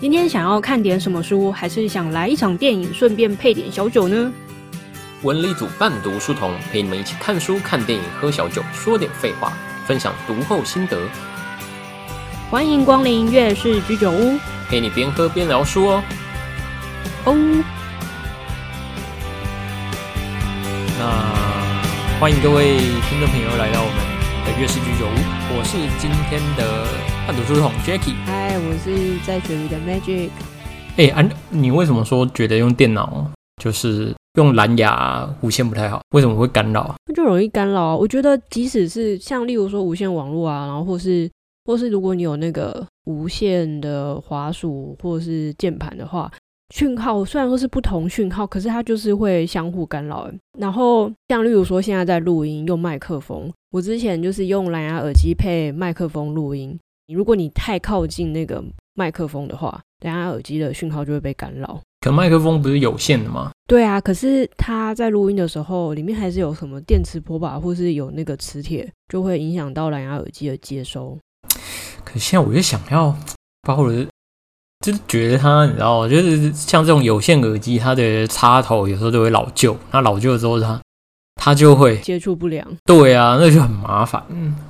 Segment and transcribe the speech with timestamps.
[0.00, 4.32] 今天想要看点什么书，还是想来一场电影，顺便配点小酒呢？
[5.22, 9.52] 文理组伴读书童陪你们一起看书、看电影、喝小酒，说点废话，
[9.86, 10.96] 分享读后心得，
[12.48, 14.38] 欢迎光临月氏居酒屋
[14.68, 16.04] 陪你边喝边聊书哦。
[17.24, 17.34] 哦。
[20.96, 22.76] 那欢迎各位
[23.08, 24.07] 听众朋友来到我们的
[24.58, 25.10] 月氏居酒屋，
[25.56, 26.84] 我是今天的
[27.28, 28.16] 伴读书童 Jacky。
[28.24, 30.30] 嗨，我是在学里的 Magic。
[30.96, 33.30] 哎，安，你为什么说觉得用电脑
[33.62, 36.00] 就是用蓝牙无线不太好？
[36.10, 36.92] 为什么会干扰？
[37.06, 37.96] 那就容易干扰啊！
[37.96, 41.30] 我觉得即使是像例如说无线网络啊，然后或是
[41.66, 46.28] 或是如果你有那个无线的滑鼠或者是键盘的话，
[46.74, 50.28] 讯号虽然说是不同讯号，可是它就是会相互干扰。
[50.58, 56.78] 然后像例如说现在在录音用麦克风，我之前就是用蓝牙耳机配麦克风录音，
[57.12, 61.78] 如果你太靠近那个麦克风的话，蓝牙耳机的讯号就会被干扰。
[62.00, 63.50] 可麦克风不是有线的吗？
[63.66, 71.18] 对啊，可是它在录音的时候，里面还是有什么电磁波吧，或是有那个磁铁，就会影响到蓝牙耳机的接收。
[72.04, 73.14] 可现在我就想要
[73.60, 74.06] 把我的，
[74.80, 80.80] 就是觉得它，你知道，就是像这种有线耳机，它的插头有时候就会老旧，那老旧之后它
[81.38, 82.66] 它就会接触不良。
[82.84, 84.22] 对啊，那就很麻烦。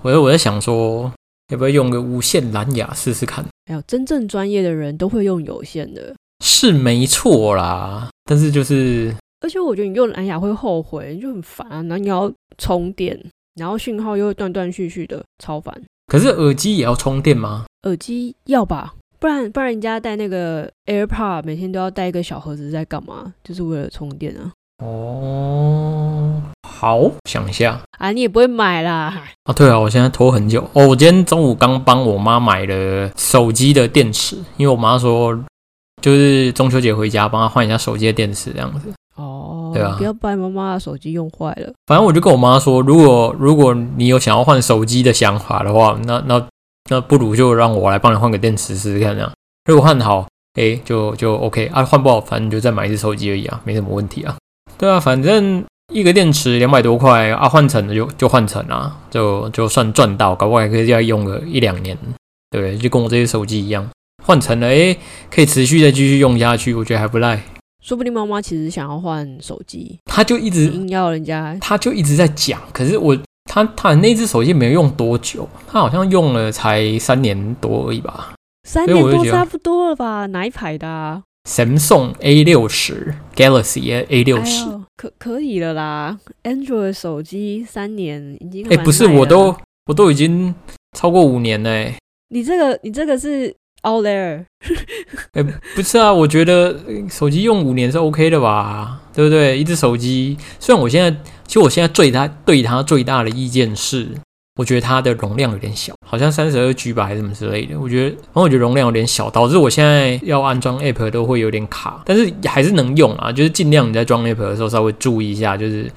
[0.03, 1.11] 我我在想说，
[1.49, 3.45] 要不要用个无线蓝牙试试看？
[3.67, 6.15] 还有真正专业的人都会用有线的。
[6.45, 11.83] 是没错啦，但是就是，而且我觉得你用蓝牙会后悔，就很烦啊。
[11.83, 13.19] 然后你要充电，
[13.57, 15.75] 然后讯号又会断断续续的，超烦。
[16.07, 17.65] 可是耳机也要充电吗？
[17.83, 23.35] 耳机要吧，不然不然人家带那个 AirPod，每天都要带一个小盒子在干嘛？
[23.43, 24.53] 就是为了充电啊。
[24.85, 25.88] 哦，
[26.79, 29.13] 好，想一下啊，你也不会买啦。
[29.45, 30.63] 啊，对啊，我现在拖很久。
[30.75, 35.39] 哦，我今天中午刚帮我妈买了手机的电池，因为我妈说。
[36.01, 41.73] 就是中秋节回家帮她换一下手机的电池这样子哦，对啊，不要把妈妈的手机用坏了。
[41.89, 46.41] 反正我就跟我妈说，如果如果你有想要换手机的想法的话，那那
[46.89, 49.29] 那不如就让我来帮你换个电池试试看这样。
[49.65, 54.37] 如果换好，哎，就就 OK 啊；换不好，反正你就再买一只手机而已啊，没什么问题啊。
[54.79, 61.97] 对啊，反正一个电池两百多块啊，换成的就就换成啊，就就算赚到，搞不好还可以再用个一两年，
[62.51, 62.77] 对不对？
[62.77, 63.89] 就跟我这些手机一样。
[64.23, 64.95] 换成了哎，
[65.31, 67.43] 可以持续的继续用下去，我觉得还不赖。
[67.83, 72.61] 说不定妈妈其实想要换手机，他就一直硬要人家，他就一直在讲。
[72.71, 73.17] 可是我
[73.51, 78.35] 他他那只手机没有用多久，他好像用了才三年多而已吧。
[78.69, 80.27] 三年多差不多了吧？
[80.27, 84.67] 哪一排的？Samsung A 六十 Galaxy A 六十，
[84.99, 86.19] 可可以了啦。
[86.45, 90.55] Android 手机三年已经哎，不是，我都我都已经
[90.97, 91.93] 超过五年了。
[92.29, 93.55] 你这个你这个是。
[93.87, 94.45] out there，
[95.35, 95.43] 哎，
[95.77, 96.77] 不是啊，我觉得
[97.09, 99.57] 手机用五年是 OK 的吧，对不对？
[99.57, 101.17] 一只手机，虽然我现在，
[101.47, 104.09] 其实我现在最大对它最大的意见是，
[104.59, 107.79] 我觉得它的容量有点小，好像三十二 G 吧，还是什么之类的。
[107.79, 113.31] 我觉得，反正我觉得容量有点小，导致我现在要安装 App 都会有点卡，但是还是能用啊。
[113.31, 115.89] 就是尽量你在装 App 的时候稍微注意一下，就是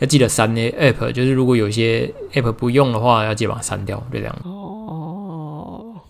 [0.00, 4.36] 要记得删那 App，就是如果有些 App 不用的话，要记得把它删掉，就这样。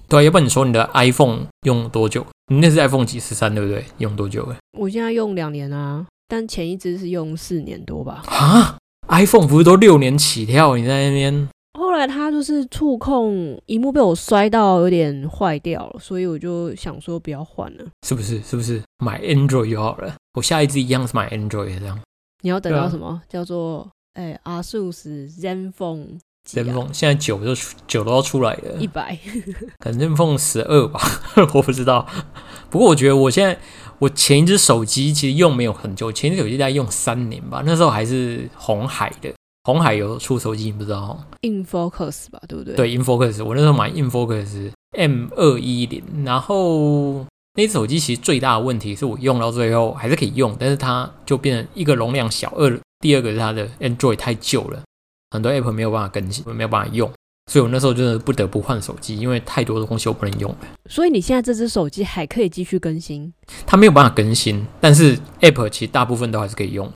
[0.08, 2.26] 对，要不然你说你的 iPhone 用多久？
[2.52, 3.84] 你那是 iPhone 几十三对不对？
[3.98, 4.44] 用多久？
[4.50, 8.24] 哎，我现在用两年啊，但前一支是用四年多吧。
[8.26, 8.76] 啊
[9.06, 10.76] ，iPhone 不是都六年起跳？
[10.76, 11.48] 你在那边？
[11.78, 17.84] 后来它就是触控荧幕被我摔到有点坏掉了，所以我就想说不要换了。
[18.06, 18.40] 是不是？
[18.42, 20.14] 是不是买 Android 就好了？
[20.34, 21.98] 我下一支一样是买 Android 这样。
[22.42, 23.22] 你要等到什么？
[23.28, 26.18] 叫做哎，ASUS ZenFone。
[26.48, 27.54] ZenFone 现在九都
[27.86, 29.16] 九都要出来了，一百，
[29.78, 30.98] 可能 ZenFone 十二吧，
[31.54, 32.06] 我不知道。
[32.70, 33.56] 不过我觉得我现在
[33.98, 39.30] 我前一只手机其实用没有很久，前一只手机大概用三年吧，那时候还是红海的，
[39.72, 42.74] 红海有出手机，你不知道？InFocus 吧，对不对？
[42.74, 47.24] 对，InFocus，我那时候买 InFocus M 二一零，然后
[47.54, 54.82] 那只手机其实最大的问题是我用到最后还是可以用，但是它就变成一个容量小，二第二个是它的 Android 太旧了。
[55.30, 57.08] 很多 app 没有办法更新，没有办法用，
[57.50, 60.58] 所以我那时候真的不得不换手机，因为太多的东西我不能用了。
[60.88, 63.32] 所以你现在这只手机还可以继续更新？
[63.64, 66.90] 它没有办法更新，但是 app 其实大部分都还是可以用。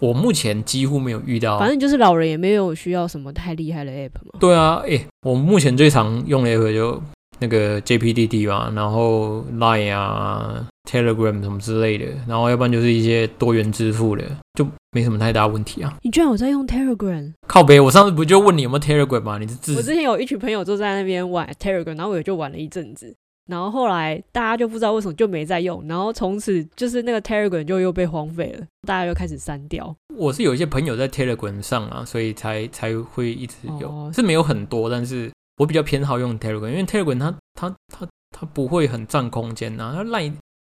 [0.00, 4.38] 我目前几乎没有遇到，反正就是老人也没有需要什么太厉害的 app 嘛。
[4.40, 7.02] 对啊，诶，我目前最常用的 app 就。
[7.40, 14.24] 那个 JPDD 嘛，然后 Line 啊、Telegram 什么之类的，然后要不然就是一些多元支付的，
[14.54, 15.96] 就没什么太大问题啊。
[16.02, 17.32] 你居然有在用 Telegram？
[17.46, 19.38] 靠背，我上次不就问你有没有 Telegram 吗？
[19.38, 23.14] 你是自我之前有一群朋友坐在那边玩 Telegram，然后我也就玩了一阵子。
[23.48, 29.94] 然后后来大家就不知道为什么就没再用，然后从此就是那个 Telegram 就又被荒废了，大家又开始删掉。
[30.14, 40.30] 我是有一些朋友在 Telegram 上啊，所以才才会一直有，哦是没有很多，但是我比较偏好用 Telegram，因为 Telegram 它它它它不会很占空间呐、它赖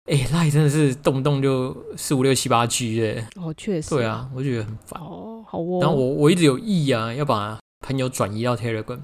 [0.06, 3.90] 哎赖真的是动不动就四五六七八 G 哎，哦，确实。
[3.92, 4.04] 对。
[4.04, 5.00] 啊，我觉得很烦。
[5.00, 5.80] 哦，好哦。
[5.82, 9.00] 然后我我一直有意啊，要把朋友转移到 Telegram，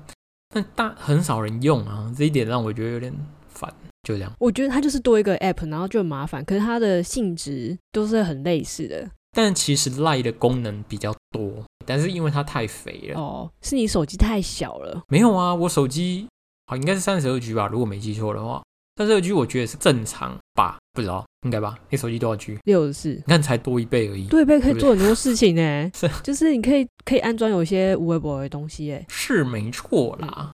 [0.50, 3.14] 但大很少人用啊，这一点让我觉得有点
[3.58, 3.74] 烦。
[4.04, 9.06] 就这样，我觉得它就是多一个 app，然后就很麻烦，可是它的性质都是很类似的。
[9.36, 11.52] 但其实赖的功能比较多，
[11.86, 13.20] 但是因为它太肥了。
[13.20, 15.02] 哦，是你手机太小了。
[15.10, 16.26] 没有啊，我手机
[16.68, 18.64] 好应该是三十二 G 吧，如果没记错的话，
[18.96, 21.78] 三十二 G 我觉得是正常吧，不知道应该吧？
[21.90, 22.58] 你手机多少 G？
[22.64, 24.28] 六十四，你看才多一倍而已。
[24.28, 30.52] 多一倍可以做很多事情呢 是，就是你可以可以安装有一些无微博的东西，哎，是没错啦。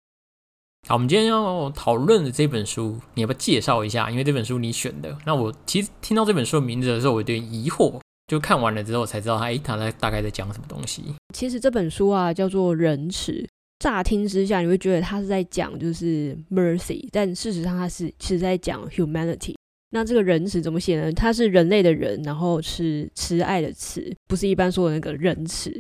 [0.89, 4.11] 好，我们今天要讨论的这本书，你要不要介绍一下？
[4.11, 5.15] 因为这本书你选的。
[5.27, 11.05] 那我其实听到这本书名字的时候，我有点疑惑，就看完了之后才知道它，诶，它在大概在讲什么东西。
[11.35, 13.33] 其实这本书啊叫做《仁慈》，
[13.81, 19.55] 乍听之下你会觉得它是在讲就是 mercy，但事实上它是其实在讲 humanity。
[19.91, 21.13] 那这个仁慈怎么写呢？
[21.13, 25.71] 它是人类的人，然后是慈爱的慈，不是一般说的那个仁慈。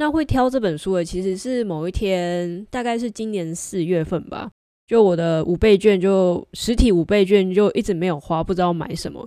[0.00, 4.50] 那会挑这本书的其实是某一天，大概是今年四月份吧，
[4.86, 9.20] 就我的五倍券就实体五倍券就一直没有花，不知道买什么，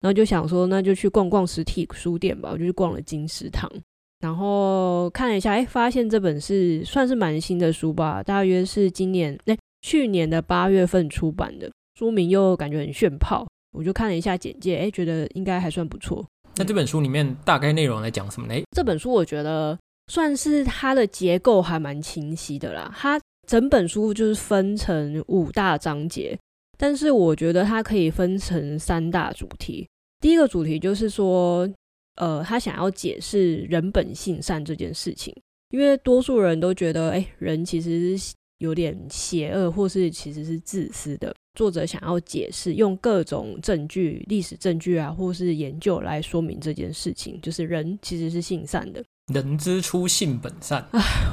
[0.00, 3.70] 然后就想说那就去逛逛实体书店吧，我就去逛了金石堂。
[4.18, 16.26] 然后看了一下，哎，发现这本是算是蛮新的书吧，大约是今年那、去年的八月份出版的，书名又感觉很炫炮，我就看了一下简介，哎，觉得应该还算不错。
[16.56, 18.60] 那这本书里面大概内容来讲什么呢？
[18.72, 26.38] 这本书我觉得算是它的结构还蛮清晰的啦，它整本书就是分成五大章节，
[26.76, 29.86] 但是我觉得它可以分成三大主题。
[30.20, 31.68] 第一个主题就是说，
[32.16, 35.34] 呃，他想要解释人本性善这件事情，
[35.70, 41.34] 因为多数人都觉得，哎，人其实是有点邪恶，或是其实是自私的。
[41.54, 49.04] 作者想要解释，用各种证据、历史证据啊，或是研究来说明这件事情，就是人其实是性善的。
[49.32, 50.84] 人之初，性本善，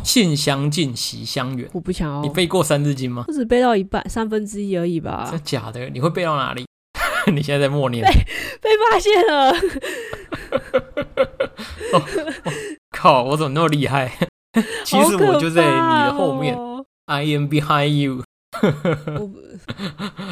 [0.04, 1.70] 性相近，习相远。
[1.74, 3.26] 我不想要，你背过《三字经》吗？
[3.28, 5.90] 我只背到一半，三分之一而已吧真，的假的？
[5.90, 6.66] 你会背到哪里？
[7.32, 8.04] 你现在在默念？
[8.62, 9.54] 被发现了。
[12.90, 13.24] 靠！
[13.26, 14.12] 我怎么那么厉害？
[14.84, 16.58] 其实我就在你的后面。
[17.06, 18.24] I am behind you.
[18.62, 19.30] 我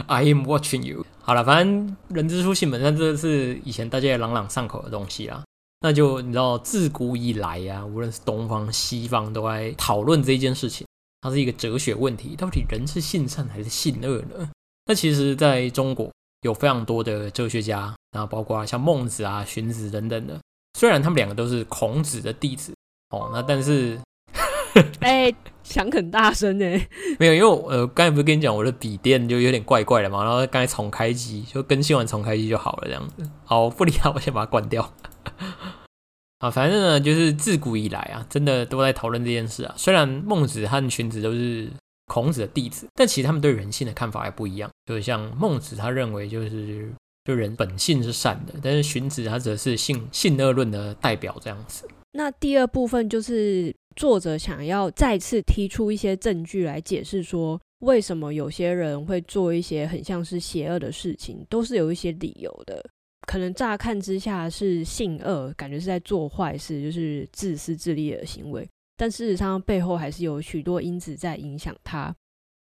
[0.07, 1.05] I am watching you。
[1.21, 5.43] 好了，反正人之初性本善，这是以前大家也朗朗上口的东西啦。
[5.83, 10.85] 那就你知道，自古以来呀、无论是东方西方，都在讨论这件事情。
[11.21, 14.49] 它是一个哲学问题，到底人是性善还是性恶呢？
[14.85, 16.11] 那其实在中国
[16.41, 20.39] 有非常多的哲学家，然后包括像孟子啊、荀子等等的。
[20.77, 22.73] 虽然他们两个都是孔子的弟子
[23.09, 23.99] 哦，那但是
[25.01, 25.33] 哎，
[25.63, 26.87] 想很大声哎，
[27.19, 33.29] 没有，因为我呃刚才不是跟你讲我的笔电就有点怪怪的嘛，然后刚才重开机，就更新完重开机就好了这样子。
[33.43, 34.91] 好，不理他，我先把它关掉。
[36.41, 39.73] 啊，反正呢，就是自古以来啊，真的都在讨论这件事啊。
[39.77, 41.69] 虽然孟子和荀子都是
[42.07, 44.69] 孔子的弟子，但其实他们对人性的看法还不一样。
[44.87, 46.91] 就是像孟子，他认为就是
[47.25, 51.87] 就人本性是善的，但是荀子他则是性性恶论的代表这样子。
[52.13, 62.83] 那第二部分就是作者想要再次提出一些证据来解释说，为什么有些人会做一些很像是邪恶的事情，都是有一些理由的。
[63.27, 72.13] 可能乍看之下是性恶，感觉是在做坏事，就是自私自利的行为，但事实上背后还是有许多因子在影响他。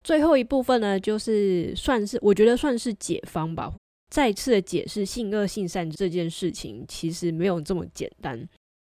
[0.04, 3.72] 最后一部分呢，就是算是我觉得算是解方吧，
[4.10, 8.48] 再次的解释性恶性善这件事情，其实没有这么简单。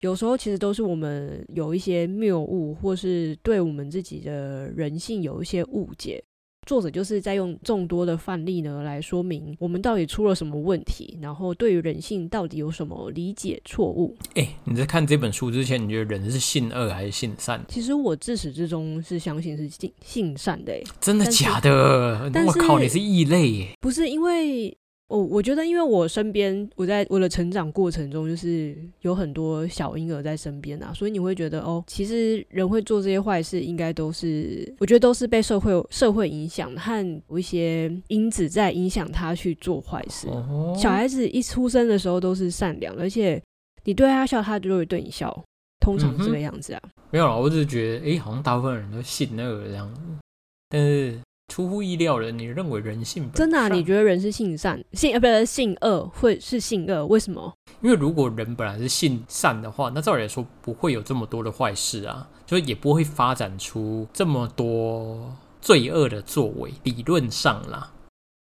[0.00, 6.22] 有时候其实都是我们有一些谬误，或是对我们自己的人性有一些误解。
[6.66, 14.16] 作者就是在用众多的范例呢来说明我们到底出了什么问题，然后对于人性到底有什么理解错误。
[14.34, 17.60] 哎，你在看这本书之前，你觉得人是性恶还是性善？
[17.68, 22.30] 其实我自始至终是相信是性性善的，诶，真的假的？
[22.46, 23.68] 我靠，你是异类耶！
[23.80, 24.76] 不是因为
[25.12, 40.28] 我我觉得，因为我身边我在我的成长过程中，就是有很多小婴儿在身边啊，所以你会觉得哦，其实人会做这些坏事，应该都是我觉得都是被社会社会影响和有一些因子在影响他去做坏事。
[40.28, 43.40] 哦，小孩子一出生的时候都是善良，而且
[43.84, 45.44] 你对他笑，他就会对你笑，
[45.80, 46.80] 通常是这个样子啊。
[47.10, 50.00] 没有啦，我只是觉得，哎，好像大部分人都信那个这样子，
[50.70, 51.20] 但是
[51.52, 57.06] 出乎意料的，你认为人性本真的啊、你觉得人是性善性呃不是性恶会是性恶？
[57.08, 57.52] 为什么？
[57.82, 65.30] 因为如果人本来是性善的话，那照理来说不会有这么多的坏事啊，就是也不会发展出这么多
[65.60, 66.72] 罪恶的作为。
[66.84, 67.92] 理论上啦，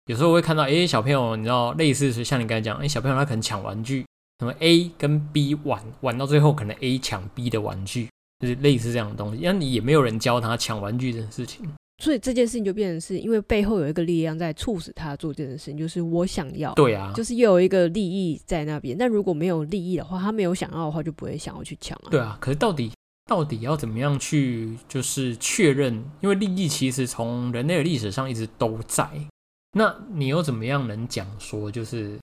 [0.05, 4.05] 有时候会看到，诶，小朋友，你知道，类似是像你刚才讲，诶，小朋友他可能抢玩具，
[4.37, 8.07] 什么 A 跟 B 玩，玩到最后可能 A 抢 B 的玩具，
[8.39, 9.41] 就是类似这样的东西。
[9.43, 11.67] 那你也没有人教他抢玩具这件事情。
[11.99, 18.97] 所以这件事情就变成是因为背后有一个力量在促使他做这件事情，就是我想要，对啊，就是又有一个利益在那边。
[18.97, 22.07] 但如果没有利益的话，他没有想要的话，就不会想要去抢啊。
[22.09, 22.89] 对啊，可是到底
[23.25, 25.93] 到底要怎么样去就是确认？
[26.21, 29.09] 因为利益其实从人类的历史上一直都在。
[29.73, 32.17] 那你又怎么样能讲说就是，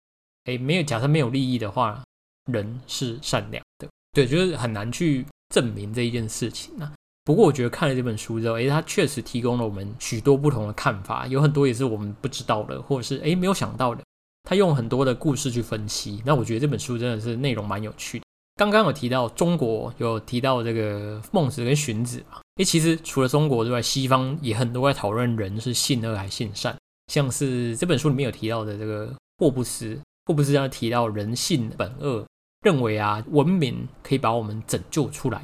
[0.47, 2.03] 诶，没有假设没有利益的话，
[2.51, 3.87] 人是善良的？
[4.15, 6.91] 对，就是很难去证明这一件事情啊。
[7.27, 14.03] 不过我觉得看了这本书之后，诶，它确实提供了我们许多不同的看法，有很多也是我们不知道的，或者是诶没有想到的。
[14.49, 18.25] 他用很多的故事去分析，那我觉得这本书真的是内容蛮有趣的。
[18.55, 22.39] 刚刚有提到中国有提到这个孟子跟荀子嘛？
[22.59, 26.77] 诶，其实除了中国之外，西方也很多在讨论人是性恶还是性善。
[27.13, 32.25] 像是这本书里面有提到的这个霍布斯，霍布斯这样提到人性本恶，
[32.63, 35.43] 认为啊文明可以把我们拯救出来。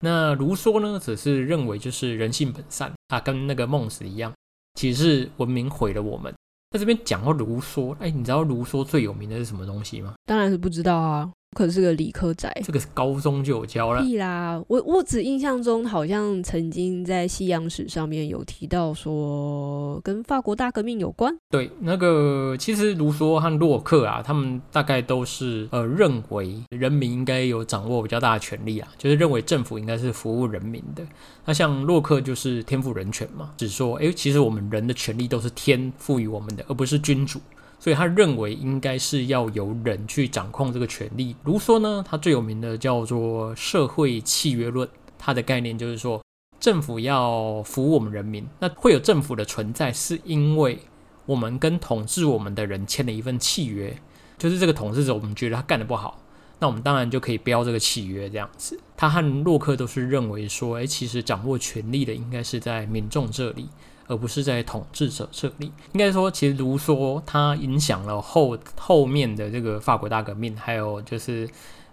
[0.00, 4.32] 那卢梭呢，只是认为就是人性本善啊，跟那个孟子一样，
[4.74, 6.32] 其实是文明毁了我们。
[6.70, 10.14] 在这边讲到卢梭，哎，你知道卢梭最有名的是什么东西吗？
[10.26, 12.52] 当然是不知道啊，可是个理科仔。
[12.64, 14.02] 这个是高中就有教了。
[14.02, 14.62] 屁啦！
[14.68, 21.36] 我我只印象中好像曾经在西洋史上面有提到说跟法国大革命有关。
[21.50, 31.02] 对，那个其实卢梭和洛克啊，他们大概都是呃认为人民应该有掌握比较大的权利啊，就是认为政府应该是服务人民的。
[31.44, 37.40] 那像洛克就是天赋人权嘛，只说诶，其实我们人的权利都是天赋予我们的，而不是君主。
[37.78, 41.36] 所以他认为应该是要由人去掌控这个权利。
[41.44, 46.22] 卢梭呢，他最有名的叫做社会契约论，他的概念就是说，
[46.58, 50.78] 政府要服务我们人民，那会有政府的存在，是因为
[51.24, 53.96] 我们跟统治我们的人签了一份契约，
[54.36, 56.20] 就是这个统治者我们觉得他干得不好，
[56.58, 58.78] 那我们当然就可以标这个契约这样子。
[58.96, 63.68] 他和洛克都是认为说，诶，其实掌握权力的应该是在民众这里。
[64.08, 71.48] 而不是在统治者这里，应该说，其实卢梭他影响了后后面的这个法国大革命，还有就是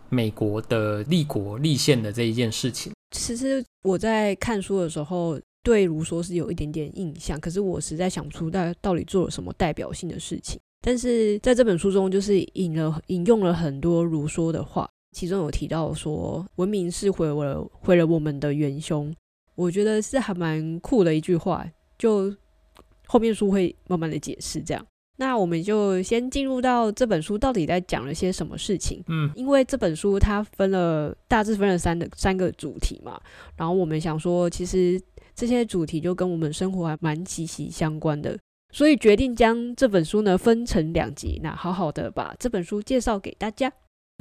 [0.10, 2.93] 美国的立国立宪的这一件事情。
[3.12, 10.60] 其实我在看书的时候，对卢梭是有一点点印象，可是我实在想不出他到底做了什么代表性的事情。
[10.81, 19.13] 但是在这本书中，就是引了引用了很多卢梭的话，其中有提到说，文明是毁了毁了我们的元凶，
[19.55, 21.65] 我觉得是还蛮酷的一句话。
[21.97, 22.33] 就
[23.07, 24.85] 后面书会慢慢的解释，这样。
[25.17, 29.01] 那我们就先进入到这本书到底在讲了些什么事情。
[29.07, 33.17] 嗯，因为这本书它分了大致分了三的三个主题嘛，
[33.55, 35.01] 然后我们想说，其实
[35.33, 38.37] 这些主题就跟我们生活还蛮息息相关的，
[38.73, 43.71] 所以决定将这本书呢分成两集，那好好的把这本书介绍给大家。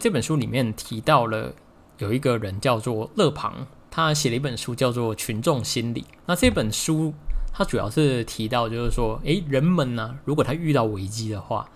[0.00, 1.52] 这本书里面提到了
[1.99, 6.02] 有一个人叫做勒庞，他写了一本书叫做《群众心理》。
[6.25, 7.12] 那这本书。
[7.57, 11.71] 他主要是提到，就是说，诶，人们呢，如果他遇到危机的话，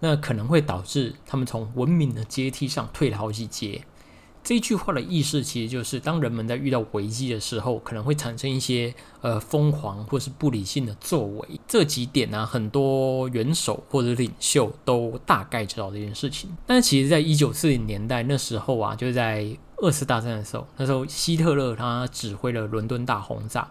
[0.00, 3.82] 那可能会导致他们从文明的阶梯上退了好几阶。
[4.42, 11.60] 这句话的意思其实就是，当人们在遇到危机的时候，可能会产生一些呃疯狂或是不理性的作为。
[11.68, 16.48] 这几点呢，很多元首或者领袖都大概知道这件事情。
[16.66, 19.46] 但其实，在一九四零年代那时候啊，就是在
[19.76, 23.68] 二次大战的时候，那时候希特勒他指挥了伦敦大轰炸。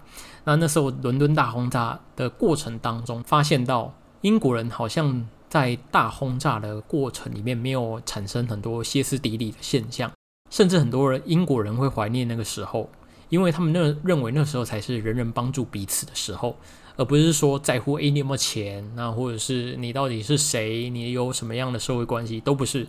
[0.50, 10.12] 那那时候伦敦大轰炸的过程当中，发现到英国人好像在大轰炸的过程里面没有产生很多歇斯底里的现象，
[10.50, 12.90] 甚至很多人英国人会怀念那个时候，
[13.30, 16.58] 因为他们那认为那时候才是人人帮助彼此的时候，
[16.96, 22.88] 而不是说在乎诶你有没有钱，那或者是你到底是谁，你有什么样的社会关系，都不是，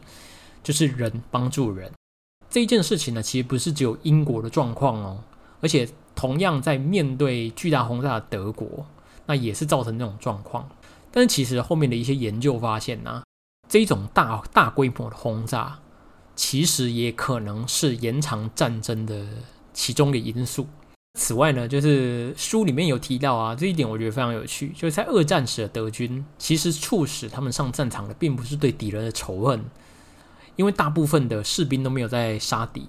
[0.63, 1.93] 就是人帮助人
[2.49, 5.23] 这一件事情呢，其实不是只有英国的状况哦，
[5.61, 5.87] 而且。
[6.15, 8.87] 同样在面对巨大轰炸的德国，
[9.27, 10.69] 那也是造成这种状况。
[11.11, 13.23] 但是其实后面的一些研究发现呢，
[13.69, 15.79] 这种大大规模的轰炸，
[16.37, 19.27] 其实也可能是延长战争的
[19.73, 20.67] 其中的因素。
[21.19, 29.65] 此外呢，就是书里面有提到啊，这一点我觉得非常有趣，就是在二战时的德军，其实促使他们上战场的，并不是对敌人的仇恨，
[30.55, 32.87] 因为大部分的士兵都没有在杀敌。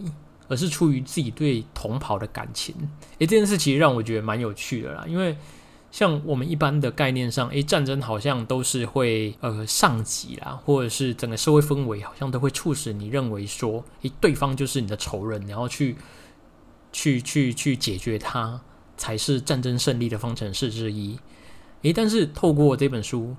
[0.51, 2.75] 而是出于自己对同袍的感情，
[3.19, 5.05] 诶，这件事其实让我觉得蛮有趣的啦。
[5.07, 5.37] 因为
[5.91, 15.95] 像我们一般的概念上，诶，战争好像都是会呃上级啦，或者是整个社会氛围好像都会促使你认为说，诶，对方就是你的仇人，然后去
[16.91, 18.59] 去去去解决他，
[18.97, 21.17] 才是战争胜利的方程式之一。
[21.83, 23.37] 诶，但是透过这本书，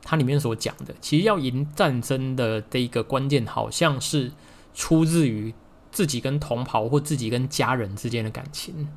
[0.00, 4.30] 它里面所讲的，其实要赢战争的这一个关键，好像是
[4.72, 5.52] 出自于
[5.92, 8.88] 自己跟同袍或自己跟家人之间的感情，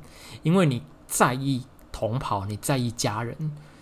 [0.42, 1.62] 因为你在意。
[1.98, 3.34] 同袍，你在意家人，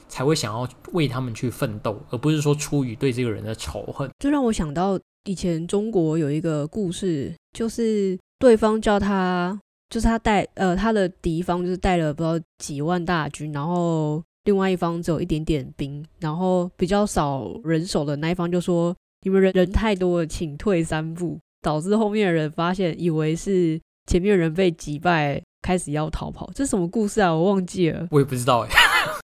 [0.06, 4.08] 才会想要为他们去奋斗，而不是说出于对这个人的仇恨。
[4.20, 18.94] 就让我想到以前中国有一个故事，就是对方叫他，就是他带呃他的敌方就是带了不知道几万大军，然后另外一方只有一点点兵，然后比较少人手的那一方就说
[19.26, 25.42] ：“你们人人太多了，请退三步。”导致后面的人发现，以为是前面人被击败。
[25.64, 27.34] 开始要逃跑，这是什么故事啊？
[27.34, 28.68] 我忘记了，我也不知道哎。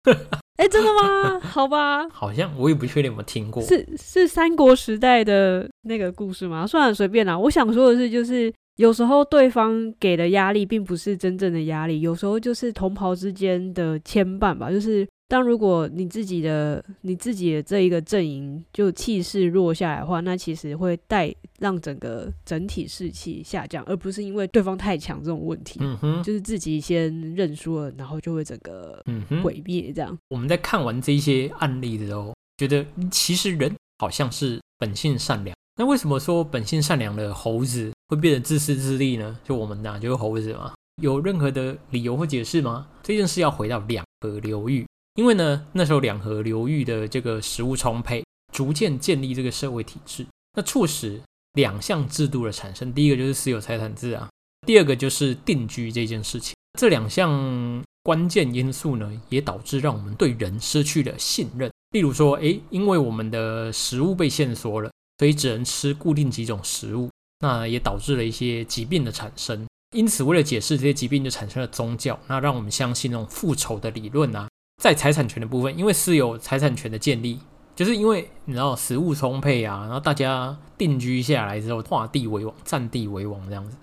[0.57, 1.39] 哎，真的吗？
[1.49, 3.63] 好吧，好像我也不确定有没有听过。
[3.63, 6.67] 是是三国时代的那个故事吗？
[6.67, 7.39] 算了，随便啦。
[7.39, 15.07] 我想说的是，就是有时候对方给的压力并不是真正的压力，有时候就是同袍之间的牵绊吧，就是。
[15.27, 25.79] 当如果你自己的你自己的这一个阵营就气势弱下来的话，那其实会带让整个整体士气下降，而不是因为对方太强这种问题。
[25.81, 29.03] 嗯哼，就是自己先认输了，然后就会整个
[29.43, 30.15] 毁灭这样。
[30.29, 35.57] 我们在看完这些案例的时候，觉得其实人好像是本性善良。
[35.77, 39.37] 那为什么说本性善良的猴子会变得自私自利呢？
[39.43, 42.87] 就我们呐，就是猴子嘛，有任何的理由或解释吗？
[43.01, 44.85] 这件事要回到两河流域。
[45.15, 51.21] 因为呢，那时候两河流域的这个食物充沛，逐渐建立这个社会体制，那促使
[51.53, 52.93] 两项制度的产生。
[52.93, 54.29] 第一个就是私有财产制啊，
[54.67, 56.53] 第二个就是定居这件事情。
[56.77, 61.71] 这两项关键因素呢，也导致让我们对人失去了信任。
[61.91, 69.65] 例如说，诶，因为我们的食物被限缩了，所以只能吃固定几种食物，那也导致了一些疾病的产生。
[69.95, 74.45] 因此，为了解释这些疾病，就产生了宗教，那让我们相信那种复仇的理论啊。
[74.85, 77.39] 在财产权的部分，因为私有财产权的建立，
[77.75, 83.75] 就是因为你知道食物充沛啊，然后大家定居下来之后，画地为王，占地为王这样子。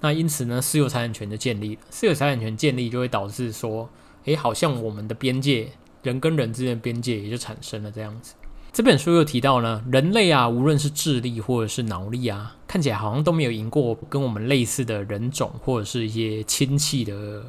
[0.00, 3.88] 那因此呢，私有财产权的建立，私有财产权建立就会导致说，
[4.24, 5.70] 诶，好像我们的边界，
[6.02, 8.34] 人跟人之间的边界也就产生了这样子。
[8.74, 17.42] 这本书又提到呢，人类啊，无论是智力或者是脑力啊，看起来好像都没有赢过跟我们类似的人种或者是一些亲戚的。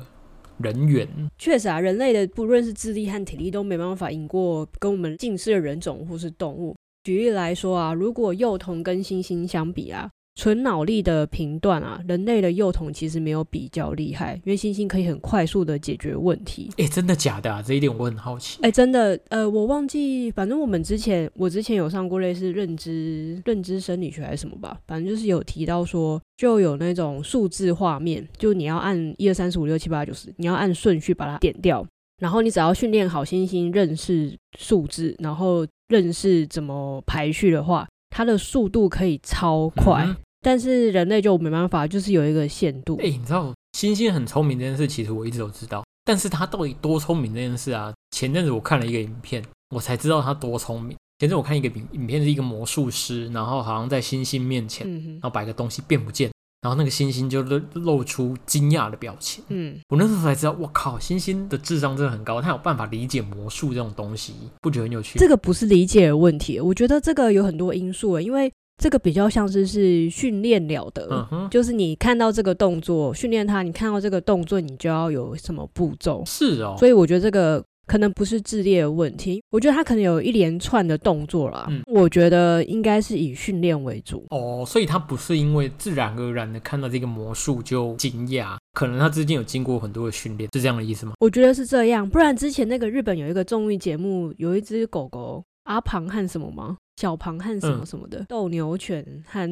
[0.59, 6.75] 人猿确实啊，人类的不论是智力和体力都没办法赢过跟我们近似的人种或是动物。
[7.03, 10.09] 举例来说啊，如果幼童跟猩猩相比啊。
[10.35, 16.71] 纯脑力的评断啊，人类的幼童其实没有比较厉害，因为猩猩可以很快速的解决问题。
[16.77, 17.61] 哎，真的假的啊？
[17.61, 18.59] 这一点我很好奇。
[18.63, 31.85] 哎，真的，呃，我忘记，反正我们之前我之前有上过类似认知认知生理学还是什么吧，反正就是有提到说，就有那种数字画面，就你要按一二三四五六七八九十，你要按顺序把它点掉，
[32.19, 37.87] 然后你只要训练好猩猩认识数字，然后认识怎么排序的话。
[38.15, 40.07] 它的速度可以超快，
[40.41, 42.95] 但是人类就没办法，就是有一个限度。
[43.01, 47.91] 哎，你知道猩猩很聪明这件事，其实我一直都知道，但是它到底多聪明这件事啊？
[48.11, 49.43] 前阵子我看了一个影片，
[49.75, 50.95] 我才知道它多聪明。
[51.17, 56.29] 前阵我看一个影影片，是一个魔术师，然后好像在猩猩面前，然后把一个东西变不见。
[56.63, 59.43] 然后那个星星就露露出惊讶的表情。
[59.49, 65.19] 嗯，我那时候才知道，我靠，星星的智商真的很高，他有办法理解魔术这种东西，不觉得很有趣？
[65.19, 68.49] 这个不是理解的问题，我觉得这个有很多因素，因为
[68.81, 76.23] 这个比较像是是训练了的，就是你看到这个动作，训练它，你看到这个动作，你就要有什么步骤？
[76.25, 77.63] 是哦，所以我觉得这个。
[77.85, 81.65] 可能不是智力的问题，我觉得他可能有一连串的动作啦。
[81.69, 84.25] 嗯，我觉得应该是以训练为主。
[84.29, 91.13] 哦，所以他不是因为自然而然的看到这个魔术就惊讶，可能他之前有经过很多的训练，是这样的意思吗？
[91.19, 96.77] 我觉得是这样，不然之前那个日本有一个综艺节目，有一只狗狗阿庞和什么吗？
[97.01, 99.49] 小庞和什么什么的斗牛犬和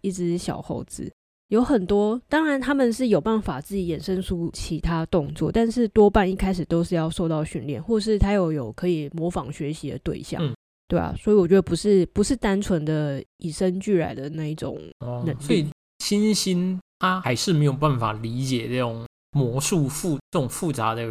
[0.00, 1.12] 一只小猴子。
[1.48, 10.42] 有很多，当然他们是有办法自己衍生出其他动作，但是多半一开始都是要受到训练，或是他有有可以模仿学习的对象，
[10.88, 15.36] 对啊，所以我觉得不是不是单纯的与生俱来的那一种能力。
[15.40, 15.66] 所以
[15.98, 21.02] 星星他还是没有办法理解这种魔术复这种复杂的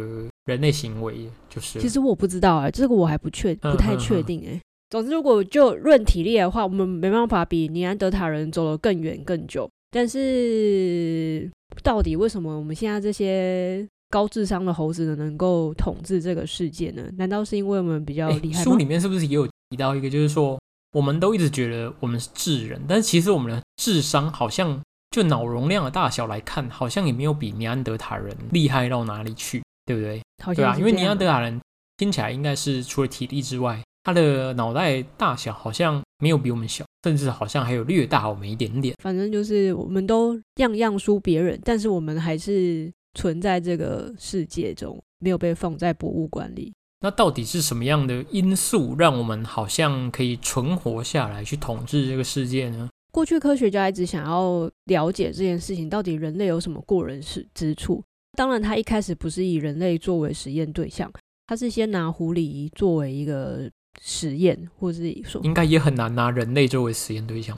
[0.46, 1.78] 人类行为，就是。
[1.78, 4.60] 其实我不知道啊，这个我还不确不太确定哎。
[4.90, 9.68] 总之，如果就论体力的话，我们没办法比尼安德塔人走得更远更久。
[9.94, 11.48] 但是，
[11.84, 17.08] 到底为什么我们现在这些高智商的猴子呢能够统治这个世界呢？
[17.16, 18.64] 难道是因为我们比较厉害吗？
[18.64, 20.58] 书里面是不是也有提到一个，就是说
[20.90, 30.20] 我们都一直觉得我们是智人，但是其实我们的智商好像就脑容量的大小来看，好像也没有比尼安德塔人厉害到哪里去，对不对？
[30.42, 31.60] 好像对啊，因为尼安德塔人
[31.98, 38.96] 听起来应该是除了体力之外，他的脑袋大小好像没有比我们小，甚至好像还有略大我们一点点。
[39.02, 46.72] 反正就是我们都样样输别人，但是我们还是存在这个世界中，没有被放在博物馆里。
[47.00, 52.88] 那到底是什么样的因素让我们好像可以存活下来，去统治这个世界呢？
[53.12, 58.02] 过去科学家一直想要了解这件事情，到底人类有什么过人之之处？
[58.38, 61.12] 当然，他一开始不是以人类作为实验对象，
[61.46, 67.56] 他是先拿狐狸作为一个实验，或者是说，应该也很难拿人类作为实验对象，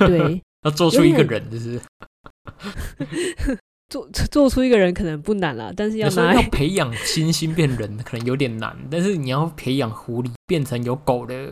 [0.00, 1.80] 对， 要做出一个人，就是。
[3.88, 11.50] 做做出一个人可能不难啦，但是要拿要培养猩猩变人 可能有点难，但是你要培养狐狸变成有狗的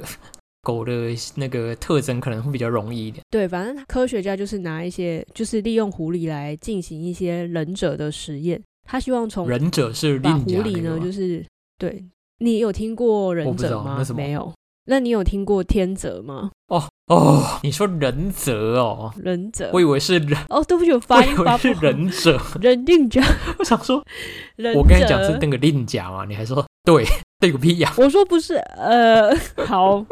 [0.60, 0.92] 狗的
[1.36, 3.24] 那个特征，可能会比较容易一点。
[3.30, 11.42] 对，反正科学家就是拿一些，就是利用狐狸来进行一些忍者的实验，他希望从忍者是把狐狸呢，就是
[11.78, 12.04] 对
[12.38, 14.52] 你有听过忍者吗没有。
[14.88, 16.52] 那你有听过天泽吗？
[16.68, 21.80] 哦哦，你说忍者哦，忍者我以为是忍，哦，对不起，我我发音发不好。
[21.80, 23.20] 忍者，忍定甲，
[23.58, 24.00] 我想说，
[24.54, 27.04] 忍我跟你讲是者那个令甲嘛，你还说对，
[27.40, 29.34] 对个屁呀、我说不是，呃，
[29.66, 30.06] 好，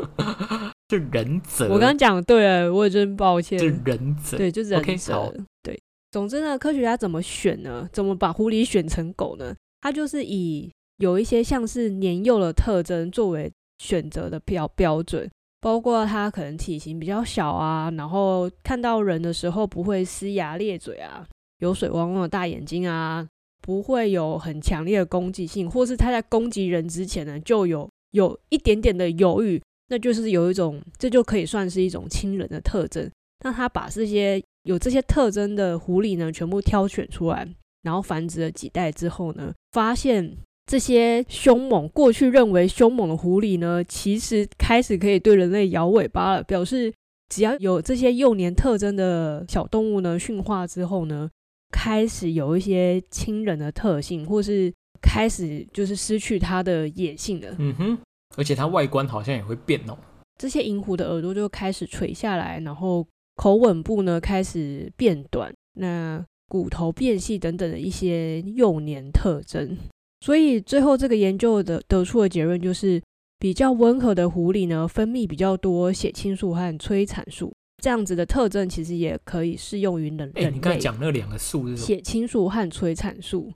[0.91, 3.57] 是忍者，我刚刚讲对了，我也真抱歉。
[3.57, 5.33] 是忍者，对，就是忍者。
[5.63, 7.89] 对，总之呢，科学家怎么选呢？
[7.93, 9.55] 怎么把狐狸选成狗呢？
[9.83, 15.29] 他就是以有一些像是年幼的特征作为选择的标标准，
[15.61, 21.27] 包括它可能体型比较小啊，然后看到人的时候不会呲牙咧嘴啊，
[21.59, 23.27] 有水汪汪的大眼睛啊，
[23.61, 33.11] 不会有很强烈的攻击性，或是它在攻击人之前呢，就有有一点点的犹豫，那就是有一种，这就可以算是一种亲人的特征。
[33.45, 37.47] 那他把这些有这些特征的狐狸呢，全部挑选出来，
[37.83, 46.93] 然后繁殖了几代之后呢，发现这些凶猛，过去认为凶猛的狐狸呢，其实开始可以对人类摇尾巴了，表示
[47.29, 51.29] 只要有这些幼年特征的小动物呢，驯化之后呢，
[51.71, 54.73] 开始有一些亲人的特性，或是
[55.03, 57.55] 开始就是失去它的野性了。
[57.59, 57.99] 嗯哼，
[58.37, 59.97] 而且它外观好像也会变哦。
[60.41, 69.77] 这些银狐的耳朵就开始垂下来，然后口吻部呢开始变短，那骨头变细等等的一些幼年特征。
[70.25, 72.99] 所以最后这个研究的得出的结论就是，
[73.39, 80.81] 比较温和的狐狸呢，分泌比较多血清素和催产素，这样子的特征其实也可以适用于人哎，人你刚才类。
[80.81, 81.77] 讲那两个数是？
[81.77, 83.53] 血清素和催产素，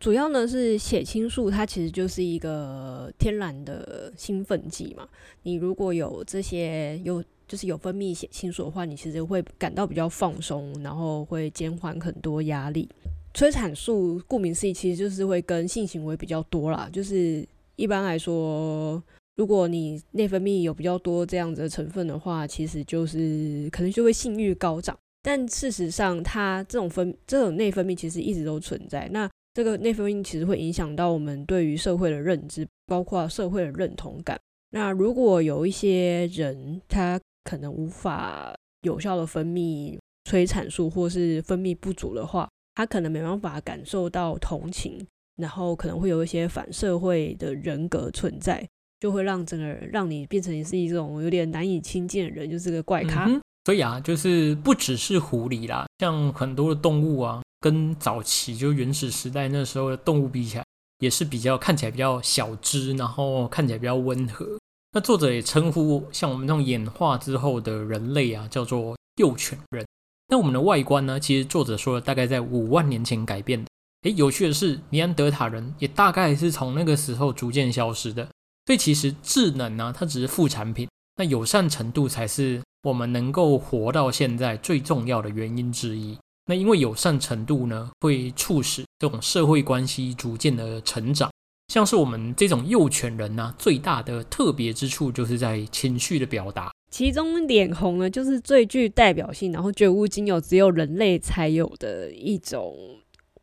[0.00, 5.06] 主要呢是血清素，它其实就是一个天然的兴奋剂嘛。
[5.42, 12.88] 你如果有这些有就是有分泌血清素的话，你其实会感到比较放松，然后会减缓很多压力。
[13.36, 16.88] 催产素顾名思义，其实就是会跟性行为比较多啦。
[16.90, 17.46] 就是
[17.76, 19.02] 一般来说，
[19.36, 24.98] 如果你内分泌有比较多这样子的成分的话，其实就是可能就会性欲高涨。
[25.22, 29.06] 但事实上，它这种分这种内分泌其实一直都存在。
[29.12, 34.40] 那这个内分泌其实会影响到我们对于社会的认知，包括社会的认同感。
[34.70, 45.04] 那如果有一些人他可能无法有效的分泌催产素，或是分泌不足的话，他可能没办法感受到同情，
[45.36, 48.64] 然后可能会有一些反社会的人格存在，
[49.00, 53.28] 就会让整个人让你变成是一种有点难以亲近的人，就是个怪咖。
[53.64, 60.64] 所以啊，就是不只是狐狸啦，像很多的动物啊，跟早期就原始时代那时候的动物比起来，
[60.98, 64.46] 也是比较看起来比较小只，然后看起来比较温和。
[64.92, 69.84] 那作者也称呼像我们这种演化之后的人类啊，叫做幼犬人。
[70.28, 73.70] 那我们的外观呢，其实作者说了，大概在五万年前改变的。
[74.02, 78.26] 诶，有趣的是，尼安德塔人也大概是从那个时候逐渐消失的。
[78.66, 86.18] 所以其实智能呢，它只是副产品，那友善程度才是我们能够活到现在最重要的原因之一。
[86.46, 91.30] 那因为友善程度呢，会促使这种社会关系逐渐的成长。
[91.68, 96.70] 像是我们这种幼犬人呢、最大的特别之处就是在情绪的表达。
[96.90, 102.74] 其中脸红呢，就是最具代表性，然后绝无仅有，只有人类才有的一种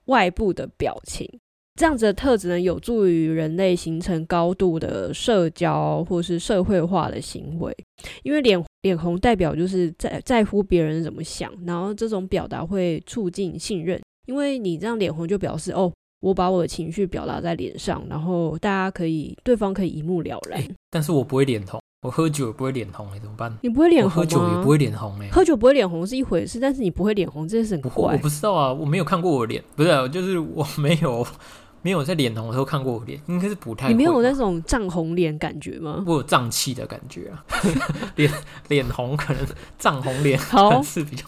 [0.05, 1.29] 外部的表情。
[1.75, 7.75] 这样子的特质呢，有助于人类形成高度的社交或是社会化的行为。
[8.23, 13.99] 因为脸脸红代表就是在在乎别人怎么想，然后这种表达会促进信任。
[14.27, 15.91] 因为你这样脸红就表示哦，
[16.23, 20.63] 我把我的情绪表达在脸上，然后大家可以对方可以一目了然。
[20.89, 23.53] 但是我不会脸红，我喝酒也不会脸红哎，怎么办？
[23.61, 28.13] 你不会脸红喝酒也不会脸红哎，喝酒不会脸红是一回事，但是你不会脸红这件事很怪。
[28.13, 31.27] 我不知道啊，我没有看过我脸，不是，就是我没有。
[31.85, 33.89] 没有在脸红的时候看过我脸，应该是不太。
[33.89, 36.01] 你没有那种涨红脸感觉吗？
[36.07, 37.43] 我有胀气的感觉啊，
[38.15, 38.31] 脸
[38.69, 39.45] 脸红可能
[39.77, 41.25] 涨红脸好 是比较。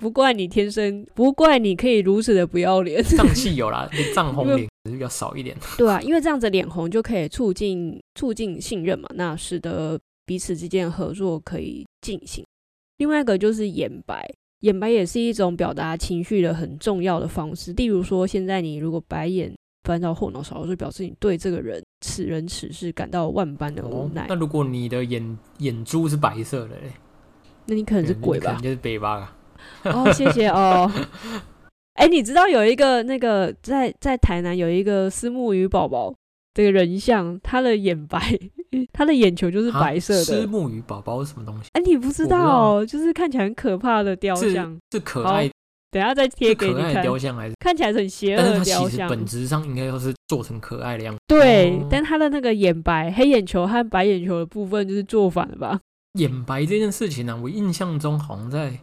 [0.00, 3.02] 不怪你天生，不怪你可以如此的不要脸。
[3.04, 5.56] 胀气有啦， 你涨红脸是比较少一点。
[5.76, 12.44] 对啊，因为这样子脸红就可以促进促进信任嘛，那使得彼此之间合作可以进行。
[12.96, 14.28] 另外一个就是眼白，
[14.60, 17.72] 眼白也是一种表达情绪的很重要的方式。
[17.74, 19.52] 例如说，现在你如果白眼。
[19.84, 24.26] 翻到后脑勺，就表示你对这个人此人此事感到万般的无奈。
[24.28, 26.76] 那如果你的眼眼珠是白色的，
[27.64, 28.60] 那你可能是鬼吧？
[28.62, 29.34] 就是北吧？
[29.84, 30.90] 哦，谢谢哦。
[31.94, 36.14] 哎，你知道有一个那个在在台南有一个私木鱼宝宝
[36.54, 38.18] 这个人像，他的眼白，
[38.92, 40.24] 他的眼球就是白色的。
[40.24, 41.68] 私木鱼宝宝是什么东西？
[41.74, 45.50] 哎，你不知道，就是看起来很可怕的雕像，是可爱。
[45.92, 49.08] 等下再贴给你看，雕像还是看起来很邪恶的雕像。
[49.08, 51.20] 本质上应该都是做成可爱的样子。
[51.26, 55.80] 对，但他的那个眼白、黑眼球和白眼球的部分就是做反了吧？
[56.14, 58.78] 眼白这件事情呢，我印象中好像在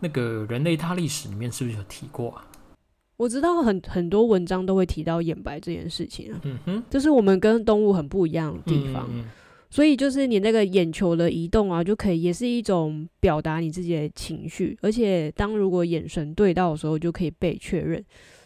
[0.00, 2.44] 那个人类大历史里面是不是有提过啊？
[3.16, 6.40] 我知道很很多文章都会提到眼白这件事情啊。
[6.44, 9.08] 嗯哼，这是我们跟动物很不一样的地方。
[9.70, 18.02] 所以就是你那个眼球的移动啊，就可以也是一种表达你自己的情绪，而且当如果眼神对到的时候，就可以被确认，